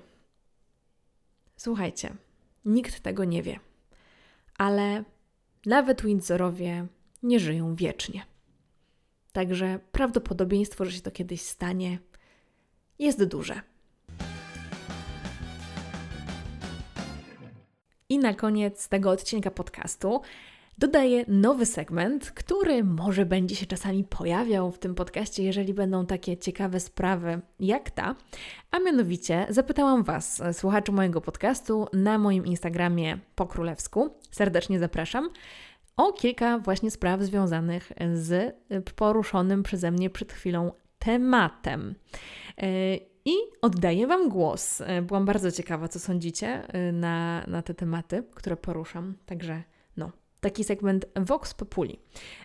Słuchajcie, 1.57 2.17
nikt 2.65 3.01
tego 3.01 3.25
nie 3.25 3.43
wie, 3.43 3.61
ale 4.59 5.05
nawet 5.67 6.03
Windsorowie 6.03 6.87
nie 7.23 7.41
żyją 7.41 7.75
wiecznie. 7.75 8.27
Także 9.33 9.81
prawdopodobieństwo, 9.93 10.85
że 10.85 10.93
się 10.93 11.01
to 11.01 11.11
kiedyś 11.11 11.41
stanie, 11.43 11.99
jest 12.99 13.25
duże. 13.25 13.61
I 18.11 18.19
na 18.19 18.35
koniec 18.35 18.89
tego 18.89 19.11
odcinka 19.11 19.51
podcastu 19.51 20.21
dodaję 20.79 21.25
nowy 21.29 21.67
segment, 21.67 22.31
który 22.31 22.85
może 22.85 23.27
będzie 23.27 23.57
się 23.57 23.67
czasami 23.67 24.05
pojawiał 24.05 24.73
w 24.73 24.79
tym 24.79 24.95
podcaście, 24.95 25.43
jeżeli 25.43 25.75
będą 25.75 26.07
takie 26.07 26.37
ciekawe 26.37 26.81
sprawy 26.81 27.41
jak 27.61 27.91
ta. 27.91 28.15
A 28.71 28.79
mianowicie 28.79 29.47
zapytałam 29.49 30.03
Was, 30.03 30.43
słuchaczy 30.53 30.93
mojego 30.93 31.21
podcastu, 31.21 31.87
na 31.93 32.19
moim 32.19 32.47
Instagramie 32.47 33.19
po 33.35 33.47
królewsku. 33.47 34.11
Serdecznie 34.31 34.79
zapraszam. 34.79 35.31
O 35.97 36.13
kilka 36.13 36.59
właśnie 36.59 36.91
spraw 36.91 37.23
związanych 37.23 37.93
z 38.15 38.57
poruszonym 38.95 39.63
przeze 39.63 39.91
mnie 39.91 40.11
przed 40.11 40.33
chwilą 40.33 40.73
tematem. 40.99 41.95
I 43.29 43.37
oddaję 43.63 44.07
Wam 44.07 44.29
głos. 44.29 44.81
E, 44.81 45.03
byłam 45.03 45.25
bardzo 45.25 45.53
ciekawa, 45.53 45.89
co 45.89 45.99
sądzicie 45.99 46.49
e, 46.49 46.93
na, 46.93 47.45
na 47.47 47.63
te 47.63 47.75
tematy, 47.75 48.25
które 48.35 48.57
poruszam. 48.57 49.15
Także 49.27 49.63
no, 49.97 50.13
taki 50.41 50.65
segment 50.65 51.07
Vox 51.17 51.55
Populi. 51.55 51.99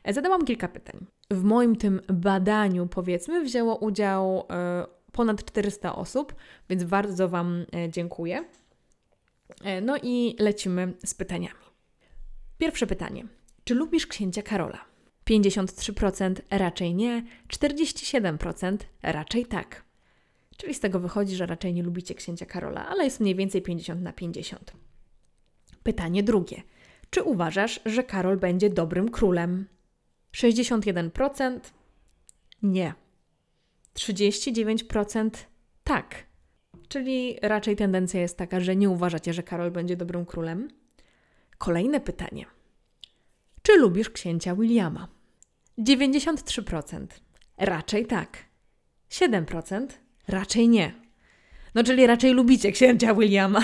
E, 0.03 0.13
zadałam 0.13 0.45
kilka 0.45 0.67
pytań. 0.67 1.05
W 1.31 1.43
moim 1.43 1.75
tym 1.75 2.01
badaniu, 2.07 2.88
powiedzmy, 2.88 3.43
wzięło 3.43 3.75
udział 3.75 4.47
ponad 5.11 5.45
400 5.45 5.95
osób, 5.95 6.36
więc 6.69 6.84
bardzo 6.84 7.29
Wam 7.29 7.65
dziękuję. 7.89 8.45
No 9.81 9.97
i 10.03 10.36
lecimy 10.39 10.93
z 11.05 11.13
pytaniami. 11.13 11.59
Pierwsze 12.57 12.88
pytanie. 12.88 13.25
Czy 13.63 13.75
lubisz 13.75 14.07
księcia 14.07 14.41
Karola? 14.41 14.86
53% 15.29 16.36
raczej 16.49 16.95
nie, 16.95 17.23
47% 17.47 18.77
raczej 19.03 19.45
tak. 19.45 19.84
Czyli 20.58 20.74
z 20.74 20.80
tego 20.80 20.99
wychodzi, 20.99 21.36
że 21.36 21.45
raczej 21.45 21.74
nie 21.74 21.84
lubicie 21.84 22.16
księcia 22.16 22.45
Karola, 22.45 22.88
ale 22.88 23.04
jest 23.04 23.20
mniej 23.20 23.36
więcej 23.36 23.62
50 23.62 24.01
na 24.01 24.14
50. 24.14 24.74
Pytanie 25.84 26.24
drugie. 26.24 26.64
Czy 27.10 27.24
uważasz, 27.24 27.80
że 27.86 28.04
Karol 28.04 28.38
będzie 28.38 28.70
dobrym 28.70 29.10
królem? 29.10 29.68
61% 30.34 31.60
nie. 32.64 32.93
39% 33.93 35.30
tak. 35.84 36.24
Czyli 36.88 37.38
raczej 37.41 37.76
tendencja 37.76 38.22
jest 38.22 38.38
taka, 38.38 38.60
że 38.60 38.76
nie 38.76 38.89
uważacie, 38.89 39.34
że 39.34 39.43
Karol 39.43 39.72
będzie 39.72 39.95
dobrym 39.95 40.26
królem. 40.26 40.68
Kolejne 41.58 41.99
pytanie. 41.99 42.45
Czy 43.62 43.78
lubisz 43.78 44.10
księcia 44.10 44.56
Williama? 44.56 45.08
93%. 45.80 47.08
Raczej 47.58 48.06
tak. 48.06 48.38
7% 49.10 49.88
Raczej 50.28 50.69
nie. 50.69 50.93
No, 51.76 51.84
czyli 51.84 52.07
raczej 52.07 52.34
lubicie 52.34 52.71
księcia 52.71 53.15
Williama. 53.15 53.63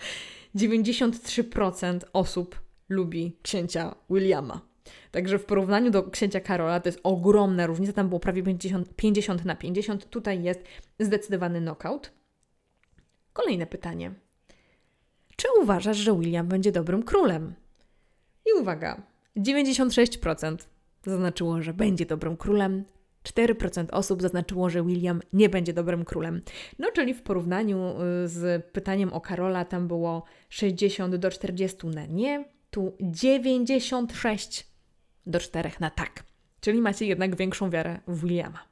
93% 0.56 2.00
osób 2.12 2.60
lubi 2.88 3.36
księcia 3.42 3.94
Williama. 4.10 4.60
Także 5.10 5.38
w 5.38 5.44
porównaniu 5.44 5.90
do 5.90 6.02
księcia 6.02 6.40
Karola 6.40 6.80
to 6.80 6.88
jest 6.88 7.00
ogromna 7.02 7.66
różnica. 7.66 7.92
Tam 7.92 8.08
było 8.08 8.20
prawie 8.20 8.42
50, 8.42 8.96
50 8.96 9.44
na 9.44 9.56
50. 9.56 10.10
Tutaj 10.10 10.42
jest 10.42 10.60
zdecydowany 10.98 11.60
knockout. 11.60 12.12
Kolejne 13.32 13.66
pytanie. 13.66 14.12
Czy 15.36 15.48
uważasz, 15.62 15.96
że 15.96 16.18
William 16.18 16.48
będzie 16.48 16.72
dobrym 16.72 17.02
królem? 17.02 17.54
I 18.46 18.60
uwaga, 18.60 19.02
96% 19.36 20.56
zaznaczyło, 21.04 21.62
że 21.62 21.74
będzie 21.74 22.06
dobrym 22.06 22.36
królem, 22.36 22.84
4% 23.24 23.86
osób 23.92 24.22
zaznaczyło, 24.22 24.70
że 24.70 24.84
William 24.84 25.20
nie 25.32 25.48
będzie 25.48 25.72
dobrym 25.72 26.04
królem. 26.04 26.42
No, 26.78 26.88
czyli 26.94 27.14
w 27.14 27.22
porównaniu 27.22 27.94
y, 28.24 28.28
z 28.28 28.66
pytaniem 28.66 29.12
o 29.12 29.20
Karola, 29.20 29.64
tam 29.64 29.88
było 29.88 30.24
60 30.48 31.16
do 31.16 31.30
40 31.30 31.86
na 31.86 32.06
nie, 32.06 32.44
tu 32.70 32.96
96 33.00 34.66
do 35.26 35.40
4 35.40 35.70
na 35.80 35.90
tak. 35.90 36.24
Czyli 36.60 36.80
macie 36.80 37.06
jednak 37.06 37.36
większą 37.36 37.70
wiarę 37.70 38.00
w 38.08 38.20
Williama. 38.20 38.70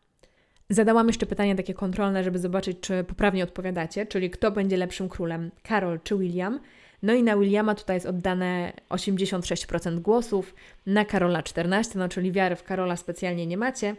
Zadałam 0.71 1.07
jeszcze 1.07 1.27
pytanie 1.27 1.57
takie 1.57 1.75
kontrolne, 1.75 2.25
żeby 2.25 2.39
zobaczyć, 2.39 2.81
czy 2.81 3.05
poprawnie 3.05 3.45
odpowiadacie, 3.45 4.07
czyli 4.07 4.31
kto 4.31 4.51
będzie 4.51 4.77
lepszym 4.77 5.09
królem, 5.09 5.51
Karol 5.63 6.01
czy 6.01 6.19
William. 6.19 6.61
No 7.03 7.15
i 7.15 7.23
na 7.23 7.37
Williama 7.37 7.75
tutaj 7.75 7.97
jest 7.97 8.07
oddane 8.07 8.73
86% 8.91 9.99
głosów, 9.99 10.55
na 10.87 11.05
Karola 11.05 11.43
14%, 11.43 11.97
no 11.97 12.09
czyli 12.09 12.33
wiary 12.33 12.57
w 12.57 12.63
Karola 12.63 12.97
specjalnie 12.97 13.47
nie 13.47 13.57
macie. 13.57 13.97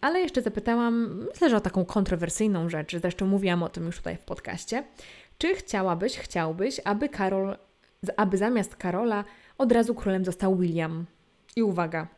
Ale 0.00 0.20
jeszcze 0.20 0.42
zapytałam, 0.42 1.24
myślę, 1.32 1.50
że 1.50 1.56
o 1.56 1.60
taką 1.60 1.84
kontrowersyjną 1.84 2.68
rzecz, 2.68 2.96
zresztą 2.96 3.26
mówiłam 3.26 3.62
o 3.62 3.68
tym 3.68 3.86
już 3.86 3.96
tutaj 3.96 4.16
w 4.16 4.24
podcaście. 4.24 4.84
Czy 5.38 5.54
chciałabyś, 5.54 6.18
chciałbyś, 6.18 6.80
aby 6.84 7.08
Karol, 7.08 7.56
aby 8.16 8.36
zamiast 8.36 8.76
Karola 8.76 9.24
od 9.58 9.72
razu 9.72 9.94
królem 9.94 10.24
został 10.24 10.56
William? 10.56 11.06
I 11.56 11.62
uwaga, 11.62 12.08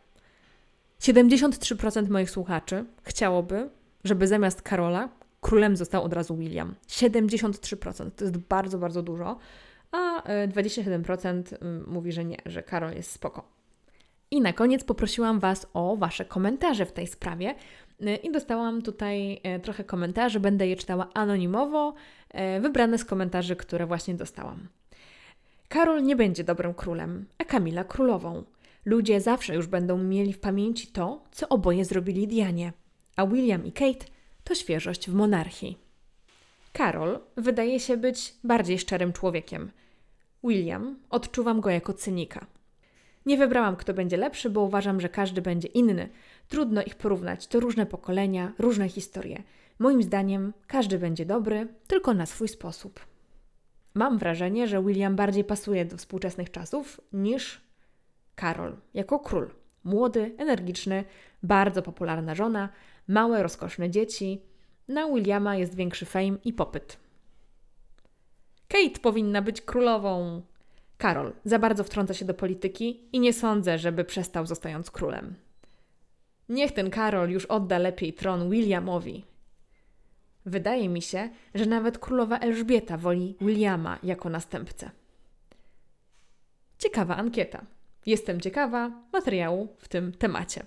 73% 1.01 2.11
moich 2.11 2.31
słuchaczy 2.31 2.85
chciałoby, 3.03 3.71
żeby 4.05 4.27
zamiast 4.27 4.63
Karola 4.63 5.09
królem 5.41 5.77
został 5.77 6.05
od 6.05 6.13
razu 6.13 6.37
William. 6.37 6.75
73% 6.89 8.11
to 8.17 8.25
jest 8.25 8.37
bardzo, 8.37 8.79
bardzo 8.79 9.03
dużo, 9.03 9.39
a 9.93 10.23
27% 10.49 11.55
e, 11.55 11.59
mówi, 11.87 12.13
że 12.13 12.25
nie, 12.25 12.37
że 12.47 12.63
Karol 12.63 12.95
jest 12.95 13.11
spoko. 13.11 13.54
I 14.35 14.41
na 14.41 14.53
koniec 14.53 14.85
poprosiłam 14.85 15.41
Was 15.41 15.67
o 15.75 15.97
Wasze 15.97 16.25
komentarze 16.25 16.87
w 16.87 16.93
tej 16.93 17.07
sprawie 17.07 17.55
e, 18.01 18.17
i 18.17 18.33
dostałam 18.33 18.83
tutaj 18.83 19.41
e, 19.43 19.61
trochę 19.61 19.85
komentarzy, 19.85 20.41
będę 20.41 20.69
je 20.69 20.77
czytała 20.77 21.09
anonimowo, 21.15 21.95
wybrane 22.61 22.99
z 22.99 23.05
komentarzy, 23.05 23.57
które 23.57 23.87
właśnie 23.87 24.15
dostałam. 24.15 24.69
Karol 25.69 26.03
nie 26.03 26.17
będzie 26.17 26.45
dobrym 26.45 26.75
królem, 26.75 27.27
a 27.39 27.45
Kamila 27.45 27.85
królową. 27.85 28.45
Ludzie 28.85 29.21
zawsze 29.21 29.55
już 29.55 29.67
będą 29.67 29.99
mieli 29.99 30.33
w 30.33 30.41
pamięci 30.41 30.87
to, 30.87 31.25
co 31.31 31.49
oboje 31.49 31.85
zrobili 31.85 32.29
Dianie, 32.29 32.73
a 33.17 33.27
William 33.27 33.67
i 33.67 33.73
Kate 33.73 34.07
to 34.45 34.55
świeżość 34.55 35.11
w 35.11 35.15
monarchii. 35.15 35.79
Karol 36.73 37.21
wydaje 37.37 37.81
się 37.81 37.97
być 37.97 38.35
bardziej 38.45 38.79
szczerym 38.79 39.13
człowiekiem. 39.13 39.71
William 40.45 40.97
odczuwam 41.11 41.61
go 41.61 41.71
jako 41.71 41.93
cynika. 41.93 42.47
Nie 43.27 43.39
wybrałam, 43.39 43.77
kto 43.77 43.95
będzie 43.95 44.17
lepszy, 44.17 44.51
bo 44.51 44.61
uważam, 44.61 45.01
że 45.01 45.09
każdy 45.09 45.43
będzie 45.43 45.69
inny. 45.69 46.09
Trudno 46.49 46.83
ich 46.83 46.95
porównać, 46.95 47.47
to 47.47 47.61
różne 47.61 47.87
pokolenia, 47.87 48.53
różne 48.59 48.89
historie. 48.89 49.43
Moim 49.79 50.03
zdaniem 50.03 50.53
każdy 50.67 50.99
będzie 50.99 51.27
dobry, 51.27 51.69
tylko 51.87 52.15
na 52.15 52.27
swój 52.27 52.49
sposób. 52.49 53.01
Mam 53.95 54.19
wrażenie, 54.19 54.69
że 54.69 54.83
William 54.83 55.17
bardziej 55.17 55.45
pasuje 55.45 55.85
do 55.85 55.97
współczesnych 55.97 56.51
czasów 56.51 57.01
niż 57.13 57.61
Karol 58.35 58.77
jako 58.95 59.19
król. 59.19 59.51
Młody, 59.85 60.35
energiczny, 60.39 61.05
bardzo 61.43 61.83
popularna 61.83 62.35
żona, 62.35 62.69
małe, 63.09 63.43
rozkoszne 63.43 63.91
dzieci. 63.91 64.43
Na 64.89 65.09
Williama 65.09 65.57
jest 65.57 65.75
większy 65.75 66.07
fame 66.07 66.37
i 66.45 66.53
popyt. 66.53 66.97
Kate 68.69 69.01
powinna 69.03 69.43
być 69.43 69.61
królową. 69.61 70.43
Karol 71.05 71.33
za 71.45 71.59
bardzo 71.59 71.85
wtrąca 71.85 72.15
się 72.15 72.25
do 72.25 72.35
polityki 72.35 73.09
i 73.13 73.21
nie 73.21 73.33
sądzę, 73.33 73.79
żeby 73.79 74.05
przestał 74.05 74.47
zostając 74.47 74.91
królem. 74.91 75.35
Niech 76.49 76.73
ten 76.73 76.91
Karol 76.91 77.31
już 77.31 77.47
odda 77.47 77.79
lepiej 77.79 78.13
tron 78.13 78.51
Williamowi. 78.51 79.25
Wydaje 80.47 80.89
mi 80.89 81.03
się, 81.03 81.29
że 81.55 81.67
nawet 81.67 81.99
królowa 81.99 82.39
Elżbieta 82.39 82.97
woli 82.97 83.37
Williama 83.41 83.99
jako 84.03 84.29
następcę. 84.29 84.91
Ciekawa 86.79 87.17
ankieta. 87.17 87.65
Jestem 88.07 88.41
ciekawa 88.41 88.91
materiału 89.13 89.69
w 89.79 89.89
tym 89.89 90.13
temacie. 90.13 90.63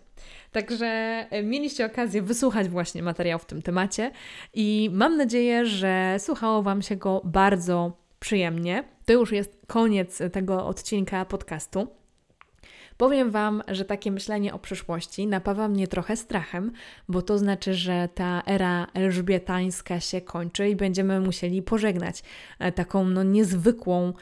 Także 0.52 0.88
e, 1.30 1.44
mieliście 1.44 1.86
okazję 1.86 2.22
wysłuchać 2.22 2.70
właśnie 2.70 3.04
materiału 3.04 3.40
w 3.40 3.46
tym 3.46 3.62
temacie 3.62 4.12
i 4.54 4.90
mam 4.94 5.18
nadzieję, 5.18 5.66
że 5.66 6.16
słuchało 6.20 6.64
Wam 6.64 6.82
się 6.82 6.96
go 6.96 7.22
bardzo 7.24 7.92
przyjemnie. 8.20 8.97
To 9.08 9.14
już 9.14 9.32
jest 9.32 9.58
koniec 9.68 10.22
tego 10.32 10.66
odcinka 10.66 11.26
podcastu. 11.26 11.88
Powiem 12.98 13.32
Wam, 13.32 13.64
że 13.68 13.86
takie 13.86 14.12
myślenie 14.12 14.54
o 14.54 14.60
przyszłości 14.60 15.28
napawa 15.28 15.68
mnie 15.68 15.88
trochę 15.88 16.16
strachem, 16.16 16.72
bo 17.10 17.22
to 17.22 17.38
znaczy, 17.38 17.74
że 17.74 18.10
ta 18.16 18.44
era 18.46 18.88
elżbietańska 18.94 20.00
się 20.00 20.22
kończy 20.22 20.70
i 20.70 20.76
będziemy 20.76 21.20
musieli 21.20 21.62
pożegnać 21.62 22.24
e, 22.60 22.72
taką 22.72 23.06
no, 23.06 23.24
niezwykłą 23.24 24.14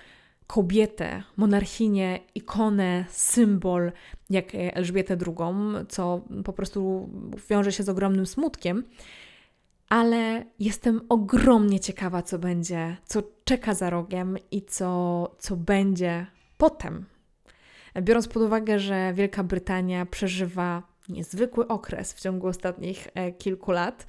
kobietę, 0.47 1.23
monarchinię, 1.37 2.19
ikonę, 2.35 3.05
symbol 3.09 3.91
jak 4.29 4.45
Elżbietę 4.53 5.17
II, 5.27 5.85
co 5.89 6.21
po 6.43 6.53
prostu 6.53 7.09
wiąże 7.49 7.71
się 7.71 7.83
z 7.83 7.89
ogromnym 7.89 8.25
smutkiem. 8.25 8.83
Ale 9.89 10.45
jestem 10.59 11.01
ogromnie 11.09 11.79
ciekawa, 11.79 12.21
co 12.21 12.39
będzie, 12.39 12.97
co 13.05 13.23
czeka 13.43 13.73
za 13.73 13.89
rogiem 13.89 14.37
i 14.51 14.61
co, 14.61 15.31
co 15.39 15.55
będzie 15.55 16.25
potem. 16.57 17.05
Biorąc 18.01 18.27
pod 18.27 18.43
uwagę, 18.43 18.79
że 18.79 19.13
Wielka 19.13 19.43
Brytania 19.43 20.05
przeżywa 20.05 20.83
niezwykły 21.09 21.67
okres 21.67 22.13
w 22.13 22.21
ciągu 22.21 22.47
ostatnich 22.47 23.07
e, 23.13 23.31
kilku 23.31 23.71
lat, 23.71 24.05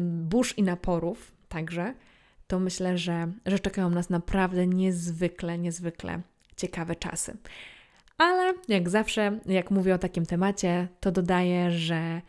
burz 0.00 0.58
i 0.58 0.62
naporów 0.62 1.32
także, 1.48 1.94
to 2.46 2.58
myślę, 2.58 2.98
że, 2.98 3.32
że 3.46 3.58
czekają 3.58 3.90
nas 3.90 4.10
naprawdę 4.10 4.66
niezwykle, 4.66 5.58
niezwykle 5.58 6.20
ciekawe 6.56 6.96
czasy. 6.96 7.36
Ale 8.18 8.54
jak 8.68 8.88
zawsze, 8.88 9.38
jak 9.46 9.70
mówię 9.70 9.94
o 9.94 9.98
takim 9.98 10.26
temacie, 10.26 10.88
to 11.00 11.12
dodaję, 11.12 11.70
że 11.70 12.22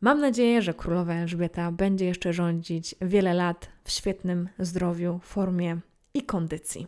mam 0.00 0.20
nadzieję, 0.20 0.62
że 0.62 0.74
królowa 0.74 1.14
Elżbieta 1.14 1.72
będzie 1.72 2.06
jeszcze 2.06 2.32
rządzić 2.32 2.94
wiele 3.00 3.34
lat 3.34 3.68
w 3.84 3.90
świetnym 3.90 4.48
zdrowiu, 4.58 5.20
formie 5.22 5.78
i 6.14 6.22
kondycji. 6.22 6.86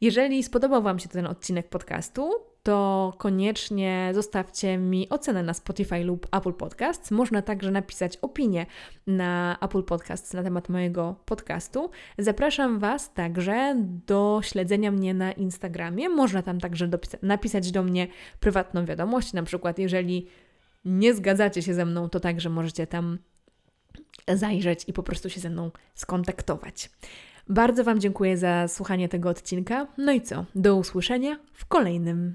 Jeżeli 0.00 0.42
spodobał 0.42 0.82
Wam 0.82 0.98
się 0.98 1.08
ten 1.08 1.26
odcinek 1.26 1.68
podcastu, 1.68 2.30
to 2.64 3.12
koniecznie 3.18 4.10
zostawcie 4.14 4.78
mi 4.78 5.08
ocenę 5.08 5.42
na 5.42 5.54
Spotify 5.54 6.04
lub 6.04 6.26
Apple 6.36 6.52
Podcasts. 6.52 7.10
Można 7.10 7.42
także 7.42 7.70
napisać 7.70 8.16
opinię 8.16 8.66
na 9.06 9.58
Apple 9.60 9.82
Podcasts 9.82 10.32
na 10.32 10.42
temat 10.42 10.68
mojego 10.68 11.16
podcastu. 11.24 11.90
Zapraszam 12.18 12.78
Was 12.78 13.14
także 13.14 13.76
do 14.06 14.40
śledzenia 14.42 14.90
mnie 14.90 15.14
na 15.14 15.32
Instagramie. 15.32 16.08
Można 16.08 16.42
tam 16.42 16.60
także 16.60 16.88
napisać 17.22 17.72
do 17.72 17.82
mnie 17.82 18.06
prywatną 18.40 18.84
wiadomość, 18.84 19.32
na 19.32 19.42
przykład 19.42 19.78
jeżeli 19.78 20.26
nie 20.84 21.14
zgadzacie 21.14 21.62
się 21.62 21.74
ze 21.74 21.84
mną, 21.84 22.08
to 22.08 22.20
także 22.20 22.50
możecie 22.50 22.86
tam 22.86 23.18
zajrzeć 24.28 24.84
i 24.88 24.92
po 24.92 25.02
prostu 25.02 25.30
się 25.30 25.40
ze 25.40 25.50
mną 25.50 25.70
skontaktować. 25.94 26.90
Bardzo 27.48 27.84
Wam 27.84 28.00
dziękuję 28.00 28.36
za 28.36 28.68
słuchanie 28.68 29.08
tego 29.08 29.28
odcinka. 29.28 29.86
No 29.98 30.12
i 30.12 30.20
co? 30.20 30.44
Do 30.54 30.76
usłyszenia 30.76 31.38
w 31.52 31.66
kolejnym. 31.66 32.33